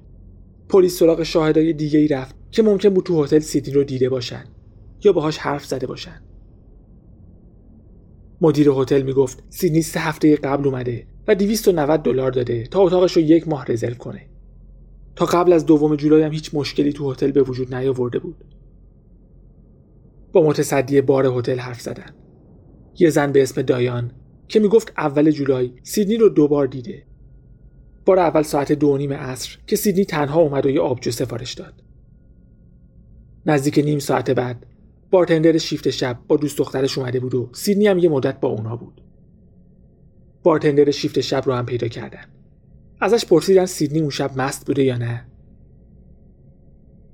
پلیس 0.70 1.00
سراغ 1.00 1.24
شاهدای 1.24 1.74
دیگه 1.74 2.00
ای 2.00 2.08
رفت 2.08 2.36
که 2.52 2.64
ممکن 2.64 2.90
بود 2.90 3.06
تو 3.06 3.24
هتل 3.24 3.40
سیدنی 3.40 3.74
رو 3.74 3.84
دیده 3.84 4.10
باشن 4.10 4.44
یا 5.04 5.14
باهاش 5.14 5.38
حرف 5.38 5.66
زده 5.66 5.88
باشن. 5.88 6.22
مدیر 8.42 8.70
هتل 8.70 9.02
می‌گفت 9.02 9.44
سیدنی 9.50 9.82
سه 9.82 10.00
هفته 10.00 10.36
قبل 10.36 10.68
اومده 10.68 11.08
و 11.30 11.36
290 11.36 12.04
دلار 12.04 12.32
داده 12.32 12.64
تا 12.64 12.80
اتاقش 12.80 13.12
رو 13.12 13.22
یک 13.22 13.48
ماه 13.48 13.66
رزرو 13.66 13.94
کنه. 13.94 14.26
تا 15.16 15.26
قبل 15.26 15.54
از 15.54 15.66
دوم 15.66 15.96
جولای 15.96 16.24
هم 16.24 16.32
هیچ 16.32 16.50
مشکلی 16.54 16.94
تو 16.94 17.12
هتل 17.12 17.32
به 17.32 17.42
وجود 17.42 17.76
نیاورده 17.76 18.20
بود. 18.20 18.46
با 20.34 20.42
متصدی 20.42 21.02
بار 21.02 21.26
هتل 21.26 21.60
حرف 21.60 21.82
زدن. 21.82 22.16
یه 23.00 23.10
زن 23.10 23.32
به 23.32 23.44
اسم 23.44 23.62
دایان 23.62 24.12
که 24.48 24.60
می‌گفت 24.60 24.94
اول 24.98 25.32
جولای 25.32 25.72
سیدنی 25.84 26.18
رو 26.18 26.30
دوبار 26.30 26.68
دیده. 26.68 27.04
بار 28.06 28.20
اول 28.20 28.42
ساعت 28.42 28.72
دو 28.72 28.98
نیم 28.98 29.14
عصر 29.14 29.58
که 29.68 29.76
سیدنی 29.76 30.06
تنها 30.06 30.42
اومد 30.42 30.66
و 30.66 30.70
یه 30.70 30.82
آبجو 30.82 31.12
سفارش 31.12 31.54
داد. 31.54 31.74
نزدیک 33.46 33.80
نیم 33.80 34.00
ساعت 34.00 34.32
بعد 34.32 34.66
بارتندر 35.12 35.58
شیفت 35.58 35.90
شب 35.90 36.20
با 36.28 36.38
دوست 36.38 36.58
دخترش 36.58 36.98
اومده 36.98 37.20
بود 37.20 37.36
و 37.36 37.50
سیدنی 37.54 37.88
هم 37.88 38.00
یه 38.00 38.10
مدت 38.10 38.40
با 38.40 38.50
اونها 38.50 38.76
بود. 38.76 39.02
بارتندر 40.44 40.92
شیفت 40.92 41.20
شب 41.20 41.44
رو 41.46 41.54
هم 41.54 41.66
پیدا 41.66 41.88
کردن. 41.88 42.26
ازش 43.02 43.26
پرسیدن 43.26 43.66
سیدنی 43.66 44.00
اون 44.00 44.10
شب 44.10 44.42
مست 44.42 44.66
بوده 44.68 44.84
یا 44.84 44.98
نه. 44.98 45.26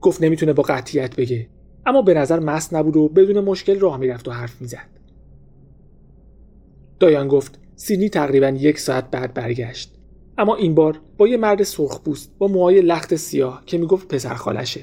گفت 0.01 0.23
نمی‌تونه 0.23 0.53
با 0.53 0.63
قطعیت 0.63 1.15
بگه 1.15 1.49
اما 1.85 2.01
به 2.01 2.13
نظر 2.13 2.39
مست 2.39 2.73
نبود 2.73 2.97
و 2.97 3.09
بدون 3.09 3.43
مشکل 3.43 3.79
راه 3.79 3.97
می‌رفت 3.97 4.27
و 4.27 4.31
حرف 4.31 4.61
می‌زد 4.61 4.89
دایان 6.99 7.27
گفت 7.27 7.59
سیدنی 7.75 8.09
تقریبا 8.09 8.47
یک 8.47 8.79
ساعت 8.79 9.11
بعد 9.11 9.33
برگشت 9.33 9.95
اما 10.37 10.55
این 10.55 10.75
بار 10.75 11.01
با 11.17 11.27
یه 11.27 11.37
مرد 11.37 11.63
سرخپوست 11.63 12.31
با 12.37 12.47
موهای 12.47 12.81
لخت 12.81 13.15
سیاه 13.15 13.63
که 13.65 13.77
می‌گفت 13.77 14.07
پسر 14.07 14.33
خالشه 14.33 14.81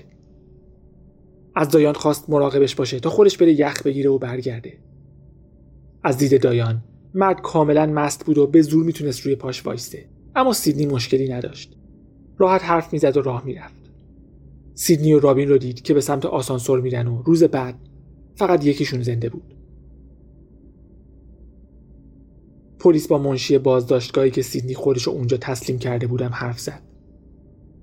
از 1.55 1.69
دایان 1.69 1.95
خواست 1.95 2.31
مراقبش 2.31 2.75
باشه 2.75 3.01
تا 3.01 3.11
خودش 3.11 3.39
بره 3.39 3.53
یخ 3.53 3.83
بگیره 3.83 4.11
و 4.11 4.19
برگرده 4.19 4.79
از 6.03 6.19
دید 6.19 6.43
دایان 6.43 6.83
مرد 7.15 7.41
کاملا 7.41 7.87
مست 7.87 8.27
بود 8.27 8.39
و 8.39 8.47
به 8.47 8.63
زور 8.63 8.85
می‌تونست 8.85 9.21
روی 9.21 9.37
پاش 9.37 9.67
وایسته 9.67 10.09
اما 10.37 10.53
سیدنی 10.53 10.87
مشکلی 10.87 11.29
نداشت. 11.29 11.77
راحت 12.39 12.65
حرف 12.65 12.93
می‌زد 12.93 13.17
و 13.17 13.23
راه 13.23 13.45
می‌رفت. 13.45 13.83
سیدنی 14.75 15.13
و 15.13 15.21
رابین 15.21 15.49
رو 15.49 15.59
دید 15.59 15.83
که 15.83 15.95
به 15.95 16.01
سمت 16.01 16.27
آسانسور 16.27 16.81
میرن 16.81 17.07
و 17.07 17.23
روز 17.23 17.45
بعد 17.45 17.89
فقط 18.37 18.65
یکیشون 18.65 19.03
زنده 19.03 19.29
بود. 19.29 19.55
پلیس 22.79 23.09
با 23.09 23.19
منشی 23.19 23.59
بازداشتگاهی 23.59 24.31
که 24.31 24.43
سیدنی 24.43 24.75
خودش 24.75 25.09
اونجا 25.09 25.37
تسلیم 25.37 25.79
کرده 25.79 26.07
بودم 26.07 26.31
حرف 26.33 26.61
زد. 26.61 26.83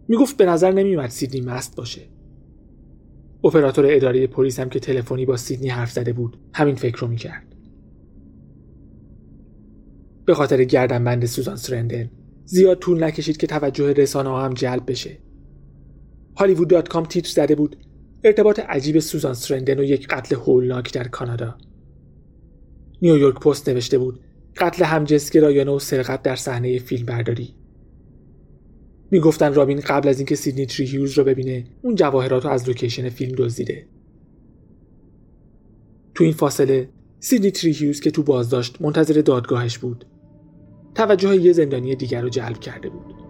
می‌گفت 0.07 0.37
به 0.37 0.45
نظر 0.45 0.71
نمیومد 0.71 1.09
سیدنی 1.09 1.41
مست 1.41 1.75
باشه. 1.75 2.01
اپراتور 3.43 3.85
اداره 3.89 4.27
پلیس 4.27 4.59
هم 4.59 4.69
که 4.69 4.79
تلفنی 4.79 5.25
با 5.25 5.37
سیدنی 5.37 5.69
حرف 5.69 5.91
زده 5.91 6.13
بود 6.13 6.37
همین 6.53 6.75
فکر 6.75 6.97
رو 6.97 7.07
می‌کرد. 7.07 7.48
به 10.29 10.35
خاطر 10.35 10.63
گردنبند 10.63 11.25
سوزان 11.25 11.55
سرندن 11.55 12.11
زیاد 12.45 12.79
طول 12.79 13.03
نکشید 13.03 13.37
که 13.37 13.47
توجه 13.47 13.93
رسانه 13.93 14.29
ها 14.29 14.45
هم 14.45 14.53
جلب 14.53 14.91
بشه. 14.91 15.17
هالیوود 16.35 17.07
تیتر 17.07 17.29
زده 17.29 17.55
بود 17.55 17.75
ارتباط 18.23 18.59
عجیب 18.59 18.99
سوزان 18.99 19.33
سرندن 19.33 19.79
و 19.79 19.83
یک 19.83 20.07
قتل 20.07 20.35
هولناک 20.35 20.93
در 20.93 21.07
کانادا. 21.07 21.57
نیویورک 23.01 23.39
پست 23.39 23.69
نوشته 23.69 23.97
بود 23.97 24.19
قتل 24.57 24.83
همجنسگرایانه 24.83 25.71
و 25.71 25.79
سرقت 25.79 26.21
در 26.21 26.35
صحنه 26.35 26.79
فیلم 26.79 27.05
برداری 27.05 27.55
می‌گفتن 29.11 29.53
رابین 29.53 29.79
قبل 29.79 30.09
از 30.09 30.19
اینکه 30.19 30.35
سیدنی 30.35 30.65
تری 30.65 30.85
هیوز 30.85 31.17
رو 31.17 31.23
ببینه 31.23 31.65
اون 31.81 31.95
جواهرات 31.95 32.45
رو 32.45 32.51
از 32.51 32.67
لوکیشن 32.67 33.09
فیلم 33.09 33.35
دزدیده. 33.37 33.85
تو 36.15 36.23
این 36.23 36.33
فاصله 36.33 36.89
سیدنی 37.19 37.51
تری 37.51 37.71
هیوز 37.71 37.99
که 37.99 38.11
تو 38.11 38.23
بازداشت 38.23 38.81
منتظر 38.81 39.21
دادگاهش 39.21 39.77
بود. 39.77 40.05
توجه 40.95 41.35
یه 41.35 41.53
زندانی 41.53 41.95
دیگر 41.95 42.21
رو 42.21 42.29
جلب 42.29 42.59
کرده 42.59 42.89
بود. 42.89 43.28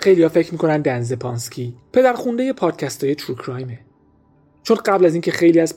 خیلیا 0.00 0.28
فکر 0.28 0.52
می‌کنن 0.52 0.80
دن 0.80 1.12
زوپانسکی 1.12 1.74
پدر 1.92 2.12
خونده 2.12 2.52
پادکست 2.52 3.04
های 3.04 3.14
true 3.14 3.34
crime 3.34 3.72
ه 3.72 3.80
چون 4.62 4.76
قبل 4.76 5.06
از 5.06 5.12
اینکه 5.12 5.30
خیلی 5.30 5.60
از 5.60 5.74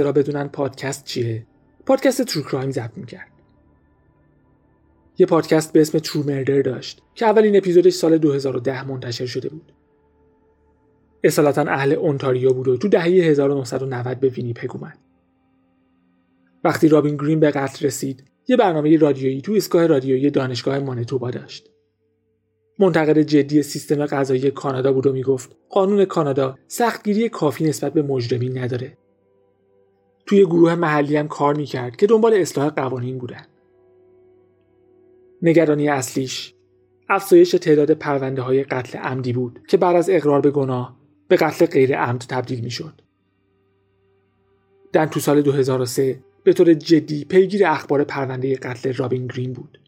ماها 0.00 0.12
بدونن 0.12 0.48
پادکست 0.48 1.04
چیه 1.04 1.46
پادکست 1.86 2.22
true 2.22 2.42
crime 2.42 2.70
ضبط 2.70 2.96
می‌کرد. 2.98 3.28
یه 5.18 5.26
پادکست 5.26 5.72
به 5.72 5.80
اسم 5.80 5.98
True 5.98 6.22
Murder 6.22 6.62
داشت 6.62 7.02
که 7.14 7.26
اولین 7.26 7.56
اپیزودش 7.56 7.92
سال 7.92 8.18
2010 8.18 8.88
منتشر 8.88 9.26
شده 9.26 9.48
بود. 9.48 9.72
اصالتا 11.24 11.62
اهل 11.62 11.92
اونتاریو 11.92 12.52
بود 12.52 12.68
و 12.68 12.76
تو 12.76 12.88
دهه 12.88 13.02
1990 13.02 14.20
به 14.20 14.28
وینیپگ 14.28 14.76
اومد. 14.76 14.98
وقتی 16.64 16.88
رابین 16.88 17.16
گرین 17.16 17.40
به 17.40 17.50
قتل 17.50 17.86
رسید 17.86 18.24
یه 18.48 18.56
برنامه 18.56 18.96
رادیویی 18.96 19.40
تو 19.40 19.52
ایستگاه 19.52 19.86
رادیویی 19.86 20.30
دانشگاه 20.30 20.78
مانیتوبا 20.78 21.30
داشت. 21.30 21.73
منتقد 22.78 23.18
جدی 23.18 23.62
سیستم 23.62 24.06
غذایی 24.06 24.50
کانادا 24.50 24.92
بود 24.92 25.06
و 25.06 25.12
می‌گفت 25.12 25.56
قانون 25.68 26.04
کانادا 26.04 26.58
سختگیری 26.68 27.28
کافی 27.28 27.64
نسبت 27.64 27.92
به 27.92 28.02
مجرمین 28.02 28.58
نداره 28.58 28.98
توی 30.26 30.44
گروه 30.44 30.74
محلی 30.74 31.16
هم 31.16 31.28
کار 31.28 31.54
می‌کرد 31.54 31.96
که 31.96 32.06
دنبال 32.06 32.34
اصلاح 32.34 32.68
قوانین 32.68 33.18
بودن 33.18 33.46
نگرانی 35.42 35.88
اصلیش 35.88 36.54
افزایش 37.08 37.50
تعداد 37.50 37.90
پرونده 37.90 38.42
های 38.42 38.64
قتل 38.64 38.98
عمدی 38.98 39.32
بود 39.32 39.60
که 39.68 39.76
بعد 39.76 39.96
از 39.96 40.10
اقرار 40.10 40.40
به 40.40 40.50
گناه 40.50 40.96
به 41.28 41.36
قتل 41.36 41.66
غیر 41.66 41.96
عمد 41.96 42.24
تبدیل 42.28 42.60
می‌شد. 42.60 43.00
دن 44.92 45.06
تو 45.06 45.20
سال 45.20 45.42
2003 45.42 46.20
به 46.44 46.52
طور 46.52 46.74
جدی 46.74 47.24
پیگیر 47.24 47.66
اخبار 47.66 48.04
پرونده 48.04 48.56
قتل 48.56 48.92
رابین 48.92 49.26
گرین 49.26 49.52
بود. 49.52 49.78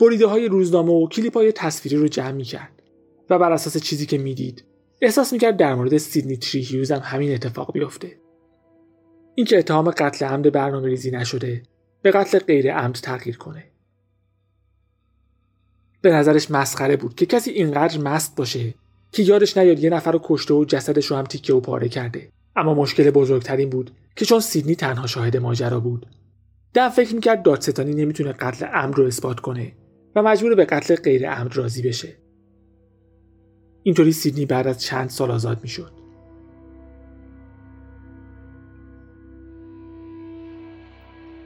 بریده 0.00 0.26
های 0.26 0.48
روزنامه 0.48 0.92
و 0.92 1.08
کلیپ 1.08 1.34
های 1.34 1.52
تصویری 1.52 1.96
رو 1.96 2.08
جمع 2.08 2.30
می 2.30 2.44
کرد 2.44 2.82
و 3.30 3.38
بر 3.38 3.52
اساس 3.52 3.76
چیزی 3.76 4.06
که 4.06 4.18
می‌دید 4.18 4.64
احساس 5.02 5.32
می‌کرد 5.32 5.56
در 5.56 5.74
مورد 5.74 5.96
سیدنی 5.96 6.36
تری 6.36 6.62
هیوز 6.62 6.92
هم 6.92 7.00
همین 7.04 7.34
اتفاق 7.34 7.72
بیفته. 7.72 8.18
اینکه 9.34 9.58
اتهام 9.58 9.90
قتل 9.90 10.26
عمد 10.26 10.52
برنامه 10.52 10.88
ریزی 10.88 11.10
نشده 11.10 11.62
به 12.02 12.10
قتل 12.10 12.38
غیر 12.38 12.74
عمد 12.74 12.94
تغییر 12.94 13.36
کنه. 13.36 13.64
به 16.02 16.12
نظرش 16.12 16.50
مسخره 16.50 16.96
بود 16.96 17.14
که 17.14 17.26
کسی 17.26 17.50
اینقدر 17.50 17.98
مست 17.98 18.36
باشه 18.36 18.74
که 19.12 19.22
یادش 19.22 19.56
نیاد 19.56 19.78
یه 19.78 19.90
نفر 19.90 20.12
رو 20.12 20.20
کشته 20.22 20.54
و 20.54 20.64
جسدش 20.64 21.06
رو 21.06 21.16
هم 21.16 21.24
تیکه 21.24 21.54
و 21.54 21.60
پاره 21.60 21.88
کرده. 21.88 22.28
اما 22.56 22.74
مشکل 22.74 23.10
بزرگترین 23.10 23.70
بود 23.70 23.90
که 24.16 24.24
چون 24.24 24.40
سیدنی 24.40 24.74
تنها 24.74 25.06
شاهد 25.06 25.36
ماجرا 25.36 25.80
بود 25.80 26.06
دن 26.74 26.88
فکر 26.88 27.14
می‌کرد 27.14 27.42
دادستانی 27.42 27.94
نمی‌تونه 27.94 28.32
قتل 28.32 28.66
عمد 28.66 28.94
رو 28.94 29.06
اثبات 29.06 29.40
کنه. 29.40 29.72
و 30.14 30.22
مجبور 30.22 30.54
به 30.54 30.64
قتل 30.64 30.96
غیر 30.96 31.30
عمد 31.30 31.56
راضی 31.56 31.82
بشه. 31.82 32.16
اینطوری 33.82 34.12
سیدنی 34.12 34.46
بعد 34.46 34.66
از 34.66 34.82
چند 34.82 35.08
سال 35.08 35.30
آزاد 35.30 35.62
می‌شد. 35.62 35.92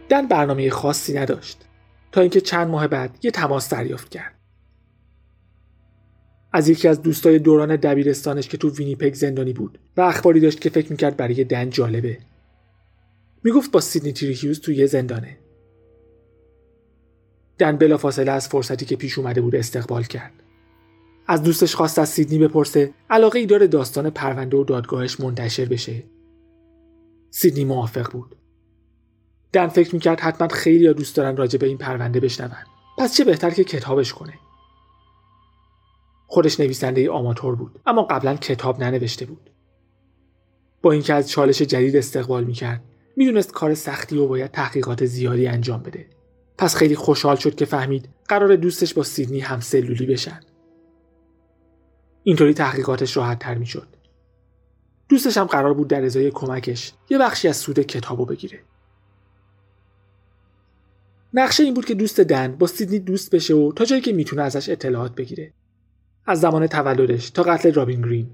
دن 0.09 0.29
برنامه 0.29 0.71
خاصی 0.71 1.15
نداشت. 1.19 1.65
تا 2.13 2.21
اینکه 2.21 2.41
چند 2.41 2.69
ماه 2.69 2.89
بعد 2.89 3.19
یه 3.23 3.31
تماس 3.31 3.71
دریافت 3.71 4.09
کرد. 4.09 4.35
از 6.53 6.69
یکی 6.69 6.89
از 6.89 7.03
دوستای 7.03 7.39
دوران 7.39 7.77
دبیرستانش 7.77 8.49
که 8.49 8.57
تو 8.57 8.71
وینیپگ 8.71 9.15
زندانی 9.15 9.53
بود 9.53 9.79
و 9.97 10.01
اخباری 10.01 10.41
داشت 10.41 10.61
که 10.61 10.71
فکر 10.71 10.91
می‌کرد 10.91 11.17
برای 11.17 11.45
دن 11.45 11.71
جالبه. 11.71 12.19
می‌گفت 13.45 13.73
با 13.73 13.81
سیدنی 13.81 14.13
تیری 14.13 14.33
هیوز 14.35 14.61
تو 14.61 14.73
یه 14.73 14.87
زندانه. 14.87 15.39
دن 17.59 17.77
بلافاصله 17.77 18.33
از 18.33 18.49
فرصتی 18.49 18.87
که 18.87 18.97
پیش 18.97 19.19
اومده 19.19 19.41
بود 19.41 19.57
استقبال 19.57 20.03
کرد. 20.05 20.33
از 21.27 21.43
دوستش 21.43 21.75
خواست 21.75 21.99
از 21.99 22.09
سیدنی 22.09 22.39
بپرسه 22.39 22.95
علاقه 23.11 23.39
ای 23.39 23.47
داره 23.47 23.67
داستان 23.67 24.11
پرونده 24.11 24.57
و 24.57 24.65
دادگاهش 24.65 25.21
منتشر 25.21 25.65
بشه؟ 25.65 26.05
سیدنی 27.31 27.65
موافق 27.65 28.13
بود. 28.13 28.37
دن 29.53 29.69
فکر 29.69 29.95
می‌کرد 29.95 30.21
حتما 30.21 30.49
خیلی 30.49 30.95
دوست 30.95 31.17
دارن 31.17 31.37
راجع 31.37 31.59
به 31.59 31.67
این 31.67 31.79
پرونده 31.79 32.21
بشنون. 32.21 32.57
پس 32.99 33.17
چه 33.17 33.25
بهتر 33.25 33.51
که 33.51 33.65
کتابش 33.65 34.13
کنه؟ 34.13 34.35
خودش 36.27 36.61
نویسنده 36.61 37.01
ای 37.01 37.09
آماتور 37.09 37.55
بود 37.55 37.81
اما 37.87 38.03
قبلا 38.03 38.37
کتاب 38.37 38.83
ننوشته 38.83 39.27
بود. 39.27 39.51
با 40.83 40.93
اینکه 40.93 41.15
از 41.15 41.31
چالش 41.31 41.63
جدید 41.63 41.97
استقبال 41.97 42.45
می‌کرد 42.45 42.85
می‌دونست 43.17 43.53
کار 43.53 43.75
سختی 43.75 44.19
و 44.19 44.27
باید 44.27 44.51
تحقیقات 44.51 45.05
زیادی 45.05 45.47
انجام 45.47 45.83
بده. 45.83 46.07
پس 46.63 46.77
خیلی 46.77 46.97
خوشحال 46.97 47.37
شد 47.37 47.55
که 47.55 47.65
فهمید 47.65 48.09
قرار 48.29 48.57
دوستش 48.57 48.95
با 48.95 49.03
سیدنی 49.03 49.41
هم 49.41 49.61
سلولی 49.61 50.07
بشن. 50.07 50.41
اینطوری 52.23 52.55
تحقیقاتش 52.55 53.17
راحت 53.17 53.39
تر 53.39 53.55
می 53.55 53.67
شد. 53.67 53.87
دوستش 55.09 55.37
هم 55.37 55.45
قرار 55.45 55.75
بود 55.75 55.89
در 55.89 56.05
ازای 56.05 56.31
کمکش 56.31 56.93
یه 57.11 57.19
بخشی 57.19 57.49
از 57.49 57.57
سود 57.57 57.81
کتابو 57.81 58.27
بگیره. 58.27 58.61
نقشه 61.35 61.63
این 61.63 61.75
بود 61.75 61.85
که 61.85 61.95
دوست 61.95 62.21
دن 62.21 62.57
با 62.57 62.67
سیدنی 62.67 62.99
دوست 62.99 63.35
بشه 63.35 63.55
و 63.55 63.73
تا 63.73 63.85
جایی 63.85 64.03
که 64.03 64.13
می‌تونه 64.13 64.43
ازش 64.43 64.69
اطلاعات 64.69 65.15
بگیره. 65.15 65.53
از 66.27 66.41
زمان 66.41 66.67
تولدش 66.67 67.31
تا 67.31 67.43
قتل 67.43 67.73
رابین 67.73 68.03
گرین. 68.03 68.31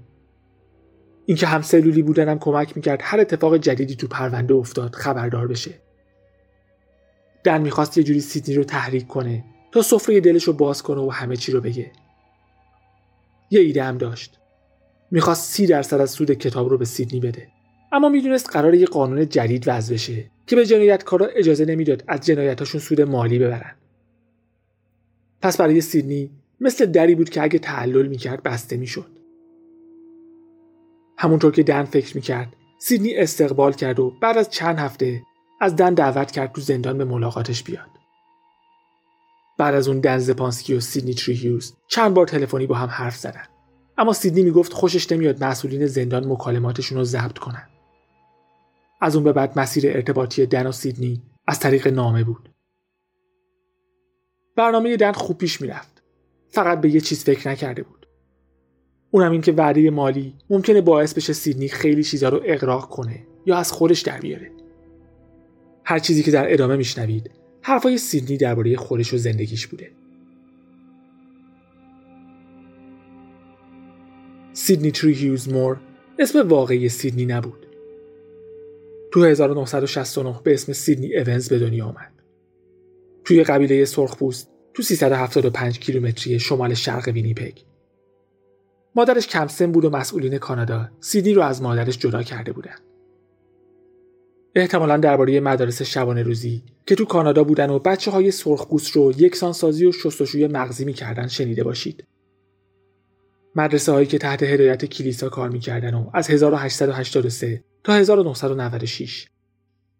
اینکه 1.25 1.47
هم 1.47 1.61
سلولی 1.61 2.03
بودنم 2.03 2.39
کمک 2.39 2.75
می‌کرد 2.75 2.99
هر 3.03 3.19
اتفاق 3.19 3.57
جدیدی 3.57 3.95
تو 3.95 4.07
پرونده 4.07 4.53
افتاد 4.53 4.95
خبردار 4.95 5.47
بشه. 5.47 5.88
دن 7.49 7.61
می‌خواست 7.61 7.97
یه 7.97 8.03
جوری 8.03 8.21
سیدنی 8.21 8.55
رو 8.55 8.63
تحریک 8.63 9.07
کنه 9.07 9.43
تا 9.71 9.81
سفره 9.81 10.21
دلش 10.21 10.43
رو 10.43 10.53
باز 10.53 10.83
کنه 10.83 11.01
و 11.01 11.09
همه 11.09 11.35
چی 11.35 11.51
رو 11.51 11.61
بگه 11.61 11.91
یه 13.49 13.61
ایده 13.61 13.83
هم 13.83 13.97
داشت 13.97 14.39
می‌خواست 15.11 15.51
سی 15.51 15.67
درصد 15.67 16.01
از 16.01 16.11
سود 16.11 16.31
کتاب 16.31 16.69
رو 16.69 16.77
به 16.77 16.85
سیدنی 16.85 17.19
بده 17.19 17.47
اما 17.91 18.09
می‌دونست 18.09 18.49
قرار 18.49 18.73
یه 18.73 18.85
قانون 18.85 19.29
جدید 19.29 19.63
وضع 19.67 19.93
بشه 19.93 20.31
که 20.47 20.55
به 20.55 20.65
جنایتکارا 20.65 21.25
اجازه 21.25 21.65
نمی‌داد 21.65 22.03
از 22.07 22.21
جنایتاشون 22.21 22.81
سود 22.81 23.01
مالی 23.01 23.39
ببرن. 23.39 23.75
پس 25.41 25.57
برای 25.57 25.81
سیدنی 25.81 26.31
مثل 26.59 26.85
دری 26.85 27.15
بود 27.15 27.29
که 27.29 27.43
اگه 27.43 27.59
تعلل 27.59 28.07
می‌کرد 28.07 28.43
بسته 28.43 28.77
می‌شد. 28.77 29.11
همونطور 31.17 31.51
که 31.51 31.63
دن 31.63 31.83
فکر 31.83 32.15
می‌کرد 32.15 32.53
سیدنی 32.79 33.15
استقبال 33.15 33.73
کرد 33.73 33.99
و 33.99 34.13
بعد 34.21 34.37
از 34.37 34.49
چند 34.49 34.79
هفته 34.79 35.21
از 35.59 35.75
دن 35.75 35.93
دعوت 35.93 36.31
کرد 36.31 36.51
تو 36.51 36.61
زندان 36.61 36.97
به 36.97 37.05
ملاقاتش 37.05 37.63
بیاد. 37.63 37.89
بعد 39.57 39.75
از 39.75 39.87
اون 39.87 39.99
دن 39.99 40.17
زپانسکی 40.17 40.73
و 40.73 40.79
سیدنی 40.79 41.13
تری 41.13 41.35
هیوز 41.35 41.73
چند 41.87 42.13
بار 42.13 42.27
تلفنی 42.27 42.67
با 42.67 42.75
هم 42.75 42.87
حرف 42.89 43.15
زدن. 43.15 43.45
اما 43.97 44.13
سیدنی 44.13 44.43
می‌گفت 44.43 44.73
خوشش 44.73 45.11
نمیاد 45.11 45.43
مسئولین 45.43 45.87
زندان 45.87 46.27
مکالماتشون 46.27 46.97
رو 46.97 47.03
ضبط 47.03 47.37
کنن. 47.37 47.69
از 49.01 49.15
اون 49.15 49.23
به 49.23 49.33
بعد 49.33 49.59
مسیر 49.59 49.87
ارتباطی 49.87 50.45
دن 50.45 50.67
و 50.67 50.71
سیدنی 50.71 51.21
از 51.47 51.59
طریق 51.59 51.87
نامه 51.87 52.23
بود. 52.23 52.49
برنامه 54.55 54.97
دن 54.97 55.11
خوب 55.11 55.37
پیش 55.37 55.61
می‌رفت. 55.61 56.03
فقط 56.49 56.81
به 56.81 56.89
یه 56.89 57.01
چیز 57.01 57.23
فکر 57.23 57.49
نکرده 57.49 57.83
بود. 57.83 58.07
اونم 59.11 59.31
این 59.31 59.41
که 59.41 59.51
وعده 59.51 59.89
مالی 59.89 60.35
ممکنه 60.49 60.81
باعث 60.81 61.13
بشه 61.13 61.33
سیدنی 61.33 61.67
خیلی 61.67 62.03
چیزا 62.03 62.29
رو 62.29 62.41
اقراق 62.45 62.89
کنه 62.89 63.27
یا 63.45 63.57
از 63.57 63.71
خودش 63.71 64.01
در 64.01 64.19
بیاره. 64.19 64.51
هر 65.89 65.99
چیزی 65.99 66.23
که 66.23 66.31
در 66.31 66.53
ادامه 66.53 66.75
میشنوید 66.75 67.31
حرفای 67.61 67.97
سیدنی 67.97 68.37
درباره 68.37 68.77
خودش 68.77 69.13
و 69.13 69.17
زندگیش 69.17 69.67
بوده. 69.67 69.91
سیدنی 74.53 74.91
تری 74.91 75.13
هیوز 75.13 75.49
مور 75.49 75.79
اسم 76.19 76.47
واقعی 76.47 76.89
سیدنی 76.89 77.25
نبود. 77.25 77.65
تو 79.11 79.25
1969 79.25 80.39
به 80.43 80.53
اسم 80.53 80.73
سیدنی 80.73 81.17
اونز 81.17 81.49
به 81.49 81.59
دنیا 81.59 81.85
آمد. 81.85 82.11
توی 83.23 83.43
قبیله 83.43 83.85
سرخپوست 83.85 84.49
تو 84.73 84.83
375 84.83 85.79
کیلومتری 85.79 86.39
شمال 86.39 86.73
شرق 86.73 87.07
وینیپگ. 87.07 87.57
مادرش 88.95 89.27
کم 89.27 89.47
سن 89.47 89.71
بود 89.71 89.85
و 89.85 89.89
مسئولین 89.89 90.37
کانادا 90.37 90.89
سیدنی 90.99 91.33
رو 91.33 91.41
از 91.41 91.61
مادرش 91.61 91.97
جدا 91.97 92.23
کرده 92.23 92.51
بودن. 92.51 92.75
احتمالا 94.59 94.97
درباره 94.97 95.39
مدارس 95.39 95.81
شبانه 95.81 96.23
روزی 96.23 96.63
که 96.85 96.95
تو 96.95 97.05
کانادا 97.05 97.43
بودن 97.43 97.69
و 97.69 97.79
بچه 97.79 98.11
های 98.11 98.31
سرخپوست 98.31 98.91
رو 98.91 99.13
یکسانسازی 99.17 99.85
و 99.85 99.91
شستشوی 99.91 100.47
مغزی 100.47 100.85
می‌کردن 100.85 101.27
شنیده 101.27 101.63
باشید. 101.63 102.03
مدرسه 103.55 103.91
هایی 103.91 104.07
که 104.07 104.17
تحت 104.17 104.43
هدایت 104.43 104.85
کلیسا 104.85 105.29
کار 105.29 105.49
می‌کردن 105.49 105.93
و 105.93 106.09
از 106.13 106.29
1883 106.29 107.63
تا 107.83 107.93
1996 107.93 109.27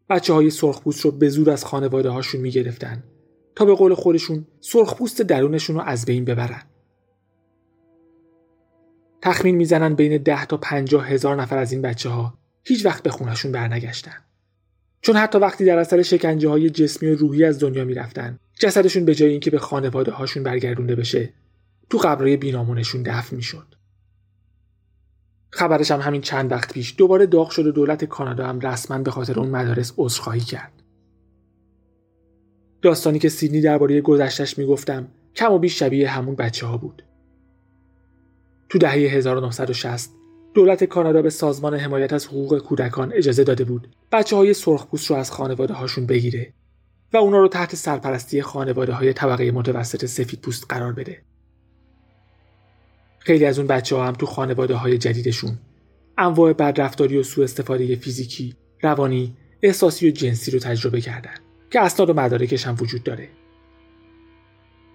بچه 0.09 0.33
های 0.33 0.49
سرخپوست 0.49 1.05
رو 1.05 1.11
به 1.11 1.29
زور 1.29 1.49
از 1.49 1.65
خانواده 1.65 2.09
هاشون 2.09 2.41
می‌گرفتن 2.41 3.03
تا 3.55 3.65
به 3.65 3.75
قول 3.75 3.93
خودشون 3.93 4.47
سرخپوست 4.59 5.21
درونشون 5.21 5.75
رو 5.75 5.81
از 5.81 6.05
بین 6.05 6.25
ببرن. 6.25 6.63
تخمین 9.21 9.55
می‌زنن 9.55 9.95
بین 9.95 10.23
10 10.23 10.45
تا 10.45 10.57
50 10.57 11.07
هزار 11.07 11.41
نفر 11.41 11.57
از 11.57 11.71
این 11.71 11.81
بچه 11.81 12.09
ها 12.09 12.33
هیچ 12.63 12.85
وقت 12.85 13.03
به 13.03 13.09
خونشون 13.09 13.51
برنگشتن. 13.51 14.28
چون 15.01 15.15
حتی 15.15 15.38
وقتی 15.38 15.65
در 15.65 15.77
اثر 15.77 16.01
شکنجه 16.01 16.49
های 16.49 16.69
جسمی 16.69 17.09
و 17.09 17.15
روحی 17.15 17.43
از 17.43 17.59
دنیا 17.59 17.85
می‌رفتن 17.85 18.39
جسدشون 18.59 19.05
به 19.05 19.15
جای 19.15 19.31
اینکه 19.31 19.51
به 19.51 19.59
خانواده 19.59 20.12
هاشون 20.12 20.43
برگردونده 20.43 20.95
بشه 20.95 21.33
تو 21.89 21.97
قبرهای 21.97 22.38
بینامونشون 22.38 23.03
دفن 23.03 23.35
می‌شد. 23.35 23.75
خبرش 25.49 25.91
هم 25.91 25.99
همین 25.99 26.21
چند 26.21 26.51
وقت 26.51 26.73
پیش 26.73 26.95
دوباره 26.97 27.25
داغ 27.25 27.49
شد 27.49 27.67
و 27.67 27.71
دولت 27.71 28.05
کانادا 28.05 28.47
هم 28.47 28.59
رسما 28.59 28.97
به 28.97 29.12
خاطر 29.12 29.39
اون 29.39 29.49
مدارس 29.49 29.93
عذرخواهی 29.97 30.39
کرد. 30.39 30.83
داستانی 32.81 33.19
که 33.19 33.29
سیدنی 33.29 33.62
درباره 33.62 34.01
گذشتش 34.01 34.57
می‌گفتم 34.57 35.07
کم 35.35 35.51
و 35.51 35.59
بیش 35.59 35.79
شبیه 35.79 36.09
همون 36.09 36.35
بچه 36.35 36.65
ها 36.65 36.77
بود. 36.77 37.03
تو 38.69 38.77
دهه 38.77 38.93
1960 38.93 40.18
دولت 40.59 40.83
کانادا 40.83 41.21
به 41.21 41.29
سازمان 41.29 41.75
حمایت 41.75 42.13
از 42.13 42.27
حقوق 42.27 42.57
کودکان 42.57 43.13
اجازه 43.13 43.43
داده 43.43 43.63
بود 43.63 43.87
بچه 44.11 44.35
های 44.35 44.53
سرخپوست 44.53 45.09
رو 45.09 45.15
از 45.15 45.31
خانواده 45.31 45.73
هاشون 45.73 46.05
بگیره 46.05 46.53
و 47.13 47.17
اونا 47.17 47.39
رو 47.39 47.47
تحت 47.47 47.75
سرپرستی 47.75 48.41
خانواده 48.41 48.93
های 48.93 49.13
طبقه 49.13 49.51
متوسط 49.51 50.05
سفید 50.05 50.41
پوست 50.41 50.65
قرار 50.69 50.93
بده. 50.93 51.21
خیلی 53.19 53.45
از 53.45 53.59
اون 53.59 53.67
بچه 53.67 53.95
ها 53.95 54.07
هم 54.07 54.13
تو 54.13 54.25
خانواده 54.25 54.75
های 54.75 54.97
جدیدشون 54.97 55.57
انواع 56.17 56.53
بدرفتاری 56.53 57.17
و 57.17 57.23
سوء 57.23 57.43
استفاده 57.43 57.95
فیزیکی، 57.95 58.55
روانی، 58.81 59.37
احساسی 59.61 60.07
و 60.07 60.11
جنسی 60.11 60.51
رو 60.51 60.59
تجربه 60.59 61.01
کردن 61.01 61.35
که 61.71 61.81
اسناد 61.81 62.09
و 62.09 62.13
مدارکش 62.13 62.67
هم 62.67 62.75
وجود 62.79 63.03
داره. 63.03 63.29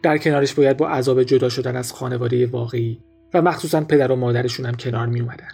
در 0.02 0.18
کنارش 0.18 0.54
باید 0.54 0.76
با 0.76 0.88
عذاب 0.88 1.22
جدا 1.22 1.48
شدن 1.48 1.76
از 1.76 1.92
خانواده 1.92 2.46
واقعی 2.46 2.98
و 3.34 3.42
مخصوصا 3.42 3.80
پدر 3.80 4.12
و 4.12 4.16
مادرشون 4.16 4.66
هم 4.66 4.74
کنار 4.74 5.06
می 5.06 5.20
اومدن. 5.20 5.48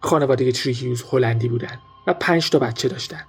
خانواده 0.00 0.52
تریهیوز 0.52 1.02
هلندی 1.02 1.48
بودن 1.48 1.78
و 2.06 2.14
پنج 2.14 2.50
تا 2.50 2.58
بچه 2.58 2.88
داشتن. 2.88 3.22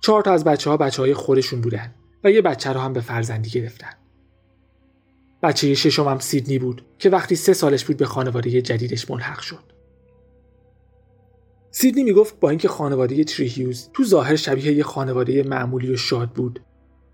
چهار 0.00 0.22
تا 0.22 0.32
از 0.32 0.44
بچه 0.44 0.70
ها 0.70 0.76
بچه 0.76 1.02
های 1.02 1.14
خودشون 1.14 1.60
بودن 1.60 1.94
و 2.24 2.30
یه 2.30 2.42
بچه 2.42 2.72
رو 2.72 2.80
هم 2.80 2.92
به 2.92 3.00
فرزندی 3.00 3.50
گرفتن. 3.50 3.92
بچه 5.42 5.74
ششم 5.74 6.08
هم 6.08 6.18
سیدنی 6.18 6.58
بود 6.58 6.84
که 6.98 7.10
وقتی 7.10 7.36
سه 7.36 7.52
سالش 7.52 7.84
بود 7.84 7.96
به 7.96 8.06
خانواده 8.06 8.62
جدیدش 8.62 9.10
ملحق 9.10 9.40
شد. 9.40 9.72
سیدنی 11.70 12.04
می‌گفت 12.04 12.40
با 12.40 12.50
اینکه 12.50 12.68
خانواده 12.68 13.24
تریهیوز 13.24 13.90
تو 13.92 14.04
ظاهر 14.04 14.36
شبیه 14.36 14.72
یه 14.72 14.82
خانواده 14.82 15.42
معمولی 15.42 15.92
و 15.92 15.96
شاد 15.96 16.30
بود 16.30 16.60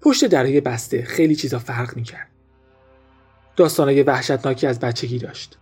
پشت 0.00 0.24
درهای 0.24 0.60
بسته 0.60 1.02
خیلی 1.02 1.36
چیزا 1.36 1.58
فرق 1.58 1.96
می‌کرد. 1.96 2.37
داستانای 3.58 4.02
وحشتناکی 4.02 4.66
از 4.66 4.80
بچگی 4.80 5.18
داشت. 5.18 5.58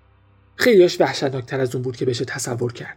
خیلیاش 0.57 1.01
وحشتناکتر 1.01 1.61
از 1.61 1.75
اون 1.75 1.83
بود 1.85 1.97
که 1.97 2.05
بشه 2.05 2.25
تصور 2.25 2.73
کرد. 2.73 2.97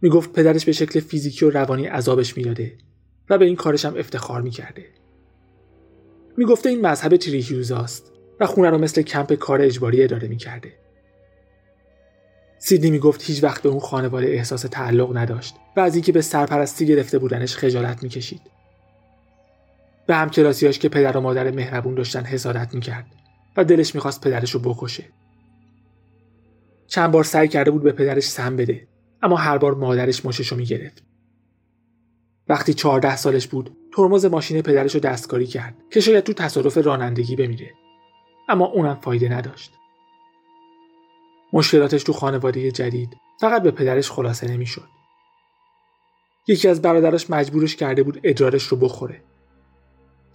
می‌گفت 0.00 0.32
پدرش 0.32 0.64
به 0.64 0.72
شکل 0.72 1.00
فیزیکی 1.00 1.44
و 1.44 1.50
روانی 1.50 1.86
عذابش 1.86 2.36
می‌داده 2.36 2.78
و 3.30 3.38
به 3.38 3.44
این 3.44 3.56
کارش 3.56 3.84
هم 3.84 3.96
افتخار 3.96 4.42
می‌کرده. 4.42 4.86
می‌گفته 6.36 6.68
این 6.68 6.86
مذهب 6.86 7.16
تریهیوزاست 7.16 8.12
و 8.40 8.46
خونه 8.46 8.70
رو 8.70 8.78
مثل 8.78 9.02
کمپ 9.02 9.32
کار 9.32 9.62
اجباری 9.62 10.04
اداره 10.04 10.28
می‌کرده. 10.28 10.72
سیدنی 12.58 12.90
می‌گفت 12.90 13.22
هیچ 13.22 13.44
وقت 13.44 13.62
به 13.62 13.68
اون 13.68 13.80
خانواده 13.80 14.26
احساس 14.26 14.62
تعلق 14.62 15.16
نداشت 15.16 15.54
و 15.76 15.80
از 15.80 15.94
اینکه 15.94 16.12
به 16.12 16.22
سرپرستی 16.22 16.86
گرفته 16.86 17.18
بودنش 17.18 17.56
خجالت 17.56 18.02
می‌کشید. 18.02 18.42
به 20.06 20.14
همکلاسیاش 20.14 20.78
که 20.78 20.88
پدر 20.88 21.16
و 21.16 21.20
مادر 21.20 21.50
مهربون 21.50 21.94
داشتن 21.94 22.24
حسادت 22.24 22.74
می‌کرد 22.74 23.06
و 23.56 23.64
دلش 23.64 23.94
می‌خواست 23.94 24.20
پدرش 24.20 24.50
رو 24.50 24.60
بکشه. 24.60 25.04
چند 26.86 27.12
بار 27.12 27.24
سعی 27.24 27.48
کرده 27.48 27.70
بود 27.70 27.82
به 27.82 27.92
پدرش 27.92 28.24
سم 28.24 28.56
بده 28.56 28.88
اما 29.22 29.36
هر 29.36 29.58
بار 29.58 29.74
مادرش 29.74 30.26
مشش 30.26 30.48
رو 30.48 30.56
می‌گرفت. 30.56 31.02
وقتی 32.48 32.74
چهارده 32.74 33.16
سالش 33.16 33.46
بود 33.46 33.76
ترمز 33.92 34.24
ماشین 34.24 34.62
پدرش 34.62 34.94
رو 34.94 35.00
دستکاری 35.00 35.46
کرد 35.46 35.74
که 35.90 36.00
شاید 36.00 36.24
تو 36.24 36.32
تصادف 36.32 36.76
رانندگی 36.76 37.36
بمیره. 37.36 37.70
اما 38.48 38.66
اونم 38.66 38.94
فایده 38.94 39.28
نداشت. 39.28 39.72
مشکلاتش 41.52 42.02
تو 42.02 42.12
خانواده 42.12 42.70
جدید 42.70 43.16
فقط 43.40 43.62
به 43.62 43.70
پدرش 43.70 44.10
خلاصه 44.10 44.48
نمی‌شد. 44.48 44.88
یکی 46.46 46.68
از 46.68 46.82
برادراش 46.82 47.30
مجبورش 47.30 47.76
کرده 47.76 48.02
بود 48.02 48.20
ادرارش 48.24 48.64
رو 48.64 48.76
بخوره. 48.76 49.22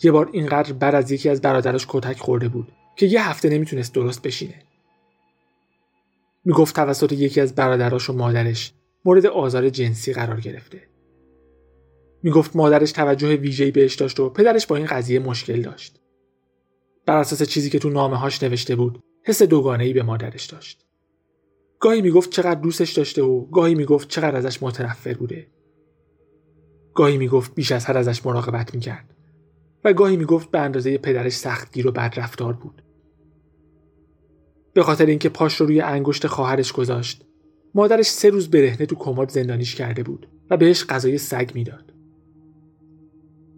یه 0.04 0.12
بار 0.12 0.30
اینقدر 0.34 0.74
بر 0.74 0.96
از 0.96 1.12
یکی 1.12 1.30
از 1.30 1.42
برادراش 1.42 1.86
کتک 1.90 2.20
خورده 2.20 2.48
بود. 2.48 2.72
که 2.96 3.06
یه 3.06 3.30
هفته 3.30 3.50
نمی‌تونست 3.50 3.94
درست 3.94 4.22
بشینه 4.22 4.62
می‌گفت 6.46 6.76
توسط 6.76 7.12
یکی 7.12 7.42
از 7.42 7.56
برادراش 7.56 8.10
و 8.10 8.14
مادرش 8.14 8.74
مورد 9.06 9.26
آزار 9.26 9.70
جنسی 9.70 10.14
قرار 10.14 10.40
گرفته 10.40 10.82
می‌گفت 12.24 12.56
مادرش 12.56 12.92
توجه 12.92 13.36
ویژه‌ای 13.36 13.72
بهش 13.72 13.96
داشت 13.96 14.20
و 14.20 14.30
پدرش 14.30 14.68
با 14.68 14.76
این 14.76 14.86
قضیه 14.86 15.20
مشکل 15.20 15.62
داشت. 15.62 16.00
بر 17.06 17.18
اساس 17.18 17.44
چیزی 17.44 17.70
که 17.70 17.80
تو 17.80 17.90
نامه 17.90 18.18
هاش 18.18 18.44
نوشته 18.44 18.76
بود، 18.76 19.00
حس 19.24 19.42
دوگانه‌ای 19.42 19.94
به 19.94 20.04
مادرش 20.04 20.46
داشت. 20.46 20.86
گاهی 21.80 22.02
می‌گفت 22.02 22.30
چقدر 22.30 22.60
دوستش 22.62 22.94
داشته 22.94 23.24
و 23.24 23.46
گاهی 23.46 23.76
می‌گفت 23.76 24.08
چقدر 24.08 24.36
ازش 24.36 24.64
متنفر 24.64 25.14
بوده. 25.14 25.48
گاهی 26.94 27.18
می‌گفت 27.18 27.56
بیش 27.56 27.72
از 27.72 27.86
هر 27.86 27.98
ازش 27.98 28.26
مراقبت 28.26 28.74
می‌کرد 28.74 29.16
و 29.84 29.94
گاهی 29.94 30.18
می‌گفت 30.18 30.52
به 30.52 30.60
اندازه 30.60 30.98
پدرش 30.98 31.34
سختگیر 31.34 31.88
و 31.88 31.92
بدرفتار 31.92 32.54
بود. 32.54 32.82
به 34.76 34.84
خاطر 34.84 35.06
اینکه 35.06 35.30
پاش 35.30 35.56
رو 35.56 35.66
روی 35.66 35.82
انگشت 35.82 36.28
خواهرش 36.28 36.74
گذاشت، 36.74 37.26
مادرش 37.76 38.06
سه 38.06 38.30
روز 38.30 38.50
برهنه 38.50 38.86
تو 38.86 38.96
کمد 38.96 39.30
زندانیش 39.30 39.76
کرده 39.76 40.04
بود 40.04 40.28
و 40.50 40.58
بهش 40.58 40.86
غذای 40.86 41.18
سگ 41.18 41.52
می‌داد. 41.54 41.94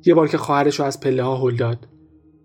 یه 0.06 0.14
بار 0.14 0.28
که 0.28 0.38
خواهرش 0.38 0.80
رو 0.80 0.86
از 0.86 1.00
پله 1.00 1.24
ها 1.24 1.38
هل 1.38 1.56
داد 1.56 1.88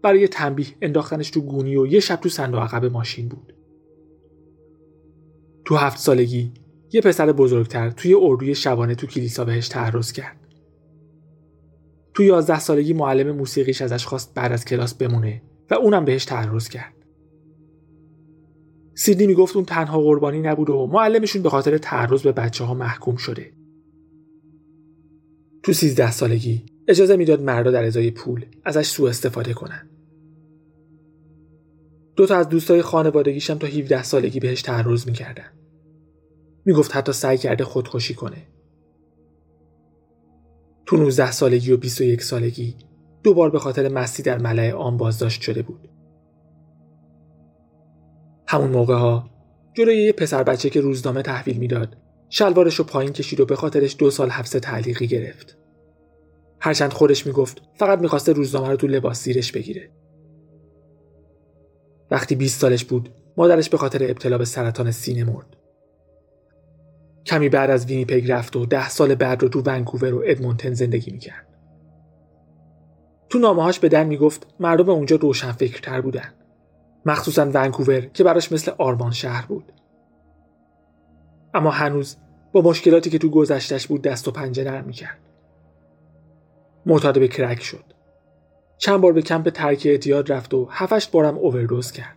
برای 0.03 0.29
تنبیه 0.29 0.67
انداختنش 0.83 1.31
تو 1.31 1.41
گونی 1.41 1.77
و 1.77 1.87
یه 1.87 2.01
شب 2.01 2.17
تو 2.17 2.29
صندوق 2.29 2.61
عقب 2.61 2.85
ماشین 2.85 3.29
بود 3.29 3.55
تو 5.65 5.77
هفت 5.77 5.99
سالگی 5.99 6.53
یه 6.93 7.01
پسر 7.01 7.33
بزرگتر 7.33 7.91
توی 7.91 8.15
اردوی 8.15 8.55
شبانه 8.55 8.95
تو 8.95 9.07
کلیسا 9.07 9.45
بهش 9.45 9.69
تعرض 9.69 10.13
کرد. 10.13 10.37
تو 12.15 12.23
یازده 12.23 12.61
سالگی 12.61 12.93
معلم 12.93 13.37
موسیقیش 13.37 13.83
ازش 13.83 14.07
خواست 14.07 14.35
بعد 14.35 14.53
از 14.53 14.65
کلاس 14.65 14.95
بمونه 14.95 15.43
و 15.71 15.75
اونم 15.75 16.05
بهش 16.05 16.25
تعرض 16.25 16.69
کرد. 16.69 16.95
سیدنی 18.95 19.27
می‌گفت 19.27 19.57
اون 19.57 19.65
تنها 19.65 20.01
قربانی 20.01 20.41
نبود 20.41 20.71
و 20.71 20.87
معلمشون 20.87 21.43
به 21.43 21.51
خاطر 21.51 21.79
تعرض 21.79 22.23
به 22.23 22.33
بچه 22.33 22.65
ها 22.65 22.75
محکوم 22.75 23.17
شده. 23.17 23.53
تو 25.63 25.73
سیزده 25.73 26.11
سالگی 26.11 26.63
اجازه 26.89 27.17
می‌داد 27.17 27.43
مردا 27.43 27.71
در 27.71 27.85
ازای 27.85 28.11
پول 28.11 28.45
ازش 28.65 28.87
سوء 28.87 29.09
استفاده 29.09 29.55
کنن. 29.55 29.89
دو 32.17 32.27
تا 32.27 32.37
از 32.37 32.49
دوستای 32.49 32.83
خانوادگیشم 32.83 33.59
تا 33.59 33.67
17 33.67 34.03
سالگی 34.03 34.41
بهش 34.41 34.63
تعرض 34.63 35.07
می‌کردن. 35.07 35.51
می‌گفت 36.65 36.97
حتی 36.97 37.13
سعی 37.13 37.39
کرده 37.39 37.65
خودکشی 37.65 38.15
کنه. 38.15 38.47
تو 40.87 40.97
19 40.97 41.31
سالگی 41.31 41.73
و 41.73 41.77
21 41.77 42.23
سالگی 42.23 42.75
دوبار 43.23 43.51
به 43.51 43.59
خاطر 43.59 43.89
مستی 43.89 44.23
در 44.23 44.39
ملع 44.39 44.73
آن 44.73 44.97
بازداشت 44.97 45.43
شده 45.43 45.63
بود. 45.63 45.89
همون 48.53 48.71
موقع 48.71 48.95
ها 48.95 49.31
جلوی 49.75 50.03
یه 50.03 50.13
پسر 50.13 50.43
بچه 50.43 50.71
که 50.71 50.81
روزنامه 50.81 51.23
تحویل 51.23 51.57
می‌داد 51.57 51.97
شلوارش 52.29 52.75
رو 52.75 52.85
پایین 52.85 53.13
کشید 53.13 53.41
و 53.41 53.47
به 53.47 53.57
خاطرش 53.57 53.97
دو 53.99 54.11
سال 54.11 54.31
حبس 54.31 54.51
تعلیقی 54.51 55.07
گرفت. 55.07 55.59
هرچند 56.61 56.93
خودش 56.93 57.27
می‌گفت 57.27 57.63
فقط 57.75 57.99
می‌خواسته 57.99 58.33
روزنامه 58.33 58.69
رو 58.69 58.77
تو 58.77 58.87
لباس 58.87 59.25
زیرش 59.25 59.53
بگیره. 59.53 59.91
وقتی 62.11 62.35
20 62.35 62.61
سالش 62.61 62.85
بود 62.85 63.09
مادرش 63.37 63.69
به 63.69 63.77
خاطر 63.77 64.05
ابتلا 64.05 64.39
به 64.39 64.45
سرطان 64.45 64.91
سینه 64.91 65.25
مرد. 65.25 65.57
کمی 67.27 67.49
بعد 67.49 67.71
از 67.71 67.87
وینیپگ 67.87 68.31
رفت 68.31 68.57
و 68.57 68.67
ده 68.67 68.89
سال 68.89 69.15
بعد 69.15 69.43
رو 69.43 69.49
تو 69.49 69.63
ونکوور 69.67 70.15
و 70.15 70.23
ادمونتن 70.27 70.73
زندگی 70.73 71.11
می‌کرد. 71.11 71.49
تو 73.29 73.39
نامه‌هاش 73.39 73.79
به 73.79 73.89
دن 73.89 74.07
می‌گفت 74.07 74.47
مردم 74.61 74.91
اونجا 74.91 75.17
روشنفکرتر 75.17 76.01
بودن. 76.01 76.35
مخصوصا 77.07 77.51
ونکوور 77.55 78.01
که 78.01 78.25
براش 78.25 78.53
مثل 78.53 78.73
آرمان 78.79 79.11
شهر 79.11 79.47
بود. 79.47 79.73
اما 81.55 81.71
هنوز 81.71 82.17
با 82.53 82.61
مشکلاتی 82.61 83.11
که 83.11 83.19
تو 83.19 83.31
گذشتش 83.31 83.87
بود 83.87 84.03
دست 84.03 84.29
و 84.29 84.31
پنجه 84.31 84.65
نرم 84.65 84.85
می‌کرد. 84.85 85.19
معتاد 86.87 87.19
به 87.19 87.29
کرک 87.29 87.63
شد. 87.63 87.85
چند 88.79 89.01
بار 89.01 89.13
به 89.13 89.23
کمپ 89.23 89.49
ترک 89.49 89.83
اعتیاد 89.87 90.33
رفت 90.33 90.55
و 90.55 90.69
هفتش 90.71 91.09
بارم 91.09 91.39
اووردوز 91.39 91.93
کرد. 91.93 92.17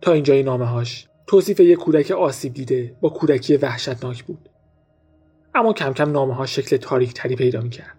تا 0.00 0.12
اینجای 0.12 0.42
نامه 0.42 0.66
هاش 0.66 1.08
توصیف 1.26 1.60
یک 1.60 1.78
کودک 1.78 2.10
آسیب 2.10 2.54
دیده 2.54 2.96
با 3.00 3.08
کودکی 3.08 3.56
وحشتناک 3.56 4.24
بود. 4.24 4.48
اما 5.54 5.72
کم 5.72 5.92
کم 5.92 6.12
نامه 6.12 6.34
ها 6.34 6.46
شکل 6.46 6.76
تاریک 6.76 7.14
تری 7.14 7.36
پیدا 7.36 7.60
می 7.60 7.70
کرد. 7.70 7.97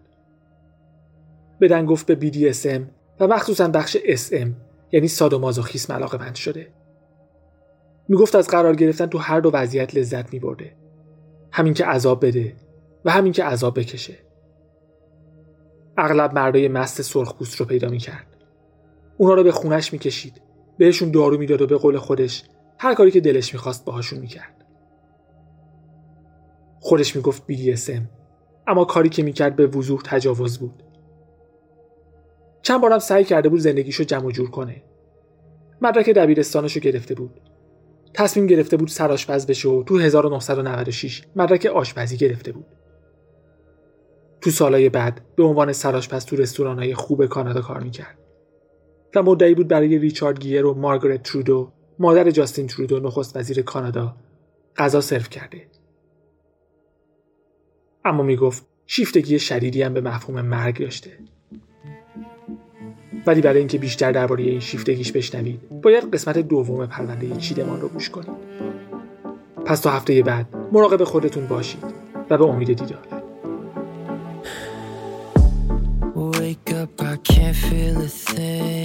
بدن 1.61 1.85
گفت 1.85 2.11
به 2.11 2.31
BDSM 2.31 2.81
و 3.19 3.27
مخصوصا 3.27 3.67
بخش 3.67 3.97
SM 3.97 4.47
یعنی 4.91 5.07
سادومازوخیسم 5.07 5.93
علاقه 5.93 6.17
بند 6.17 6.35
شده. 6.35 6.67
می 8.07 8.17
گفت 8.17 8.35
از 8.35 8.47
قرار 8.47 8.75
گرفتن 8.75 9.05
تو 9.05 9.17
هر 9.17 9.39
دو 9.39 9.51
وضعیت 9.53 9.95
لذت 9.95 10.33
می 10.33 10.39
برده. 10.39 10.75
همین 11.51 11.73
که 11.73 11.85
عذاب 11.85 12.25
بده 12.25 12.55
و 13.05 13.11
همین 13.11 13.33
که 13.33 13.43
عذاب 13.43 13.79
بکشه. 13.79 14.13
اغلب 15.97 16.33
مردای 16.33 16.67
مست 16.67 17.01
سرخپوست 17.01 17.55
رو 17.55 17.65
پیدا 17.65 17.89
می 17.89 17.97
کرد. 17.97 18.27
اونا 19.17 19.33
رو 19.33 19.43
به 19.43 19.51
خونش 19.51 19.93
می 19.93 19.99
کشید 19.99 20.41
بهشون 20.77 21.11
دارو 21.11 21.37
می‌داد 21.37 21.61
و 21.61 21.67
به 21.67 21.77
قول 21.77 21.97
خودش 21.97 22.43
هر 22.77 22.93
کاری 22.93 23.11
که 23.11 23.19
دلش 23.21 23.53
می‌خواست 23.53 23.85
باهاشون 23.85 24.19
می‌کرد 24.19 24.65
خودش 26.79 27.15
می‌گفت 27.15 27.43
BDSM 27.51 28.01
اما 28.67 28.85
کاری 28.85 29.09
که 29.09 29.23
می‌کرد 29.23 29.55
به 29.55 29.67
وضوح 29.67 30.01
تجاوز 30.05 30.59
بود 30.59 30.83
چند 32.61 32.81
بارم 32.81 32.99
سعی 32.99 33.23
کرده 33.23 33.49
بود 33.49 33.59
زندگیشو 33.59 34.03
جمع 34.03 34.31
جور 34.31 34.49
کنه. 34.49 34.83
مدرک 35.81 36.09
دبیرستانشو 36.09 36.79
گرفته 36.79 37.15
بود. 37.15 37.41
تصمیم 38.13 38.47
گرفته 38.47 38.77
بود 38.77 38.87
سرآشپز 38.87 39.47
بشه 39.47 39.69
و 39.69 39.83
تو 39.83 39.97
1996 39.97 41.21
مدرک 41.35 41.65
آشپزی 41.65 42.17
گرفته 42.17 42.51
بود. 42.51 42.65
تو 44.41 44.49
سالهای 44.49 44.89
بعد 44.89 45.21
به 45.35 45.43
عنوان 45.43 45.73
سرآشپز 45.73 46.25
تو 46.25 46.35
رستورانهای 46.35 46.95
خوب 46.95 47.25
کانادا 47.25 47.61
کار 47.61 47.79
می‌کرد. 47.79 48.17
و 49.15 49.23
مدعی 49.23 49.55
بود 49.55 49.67
برای 49.67 49.97
ریچارد 49.97 50.39
گیر 50.39 50.65
و 50.65 50.73
مارگارت 50.73 51.23
ترودو 51.23 51.71
مادر 51.99 52.31
جاستین 52.31 52.67
ترودو 52.67 52.99
نخست 52.99 53.37
وزیر 53.37 53.61
کانادا 53.61 54.15
غذا 54.77 55.01
سرو 55.01 55.21
کرده. 55.21 55.67
اما 58.05 58.23
می‌گفت 58.23 58.65
شیفتگی 58.85 59.39
شدیدی 59.39 59.81
هم 59.81 59.93
به 59.93 60.01
مفهوم 60.01 60.41
مرگ 60.41 60.79
داشته. 60.79 61.11
ولی 63.25 63.41
برای 63.41 63.59
اینکه 63.59 63.77
بیشتر 63.77 64.11
درباره 64.11 64.43
این 64.43 64.59
شیفتگیش 64.59 65.11
بشنوید 65.11 65.81
باید 65.81 66.13
قسمت 66.13 66.37
دوم 66.37 66.85
پرونده 66.85 67.37
چیدمان 67.37 67.81
رو 67.81 67.87
گوش 67.87 68.09
کنید 68.09 68.49
پس 69.65 69.79
تا 69.79 69.89
هفته 69.89 70.23
بعد 70.23 70.47
مراقب 70.71 71.03
خودتون 71.03 71.47
باشید 71.47 71.83
و 72.29 72.37
به 72.37 72.45
امید 72.45 72.67
دیدار 72.67 73.19
wake 76.39 76.73
up, 76.73 77.01
I 77.01 77.15
can't 77.17 77.55
feel 77.55 78.01
a 78.01 78.07
thing. 78.07 78.78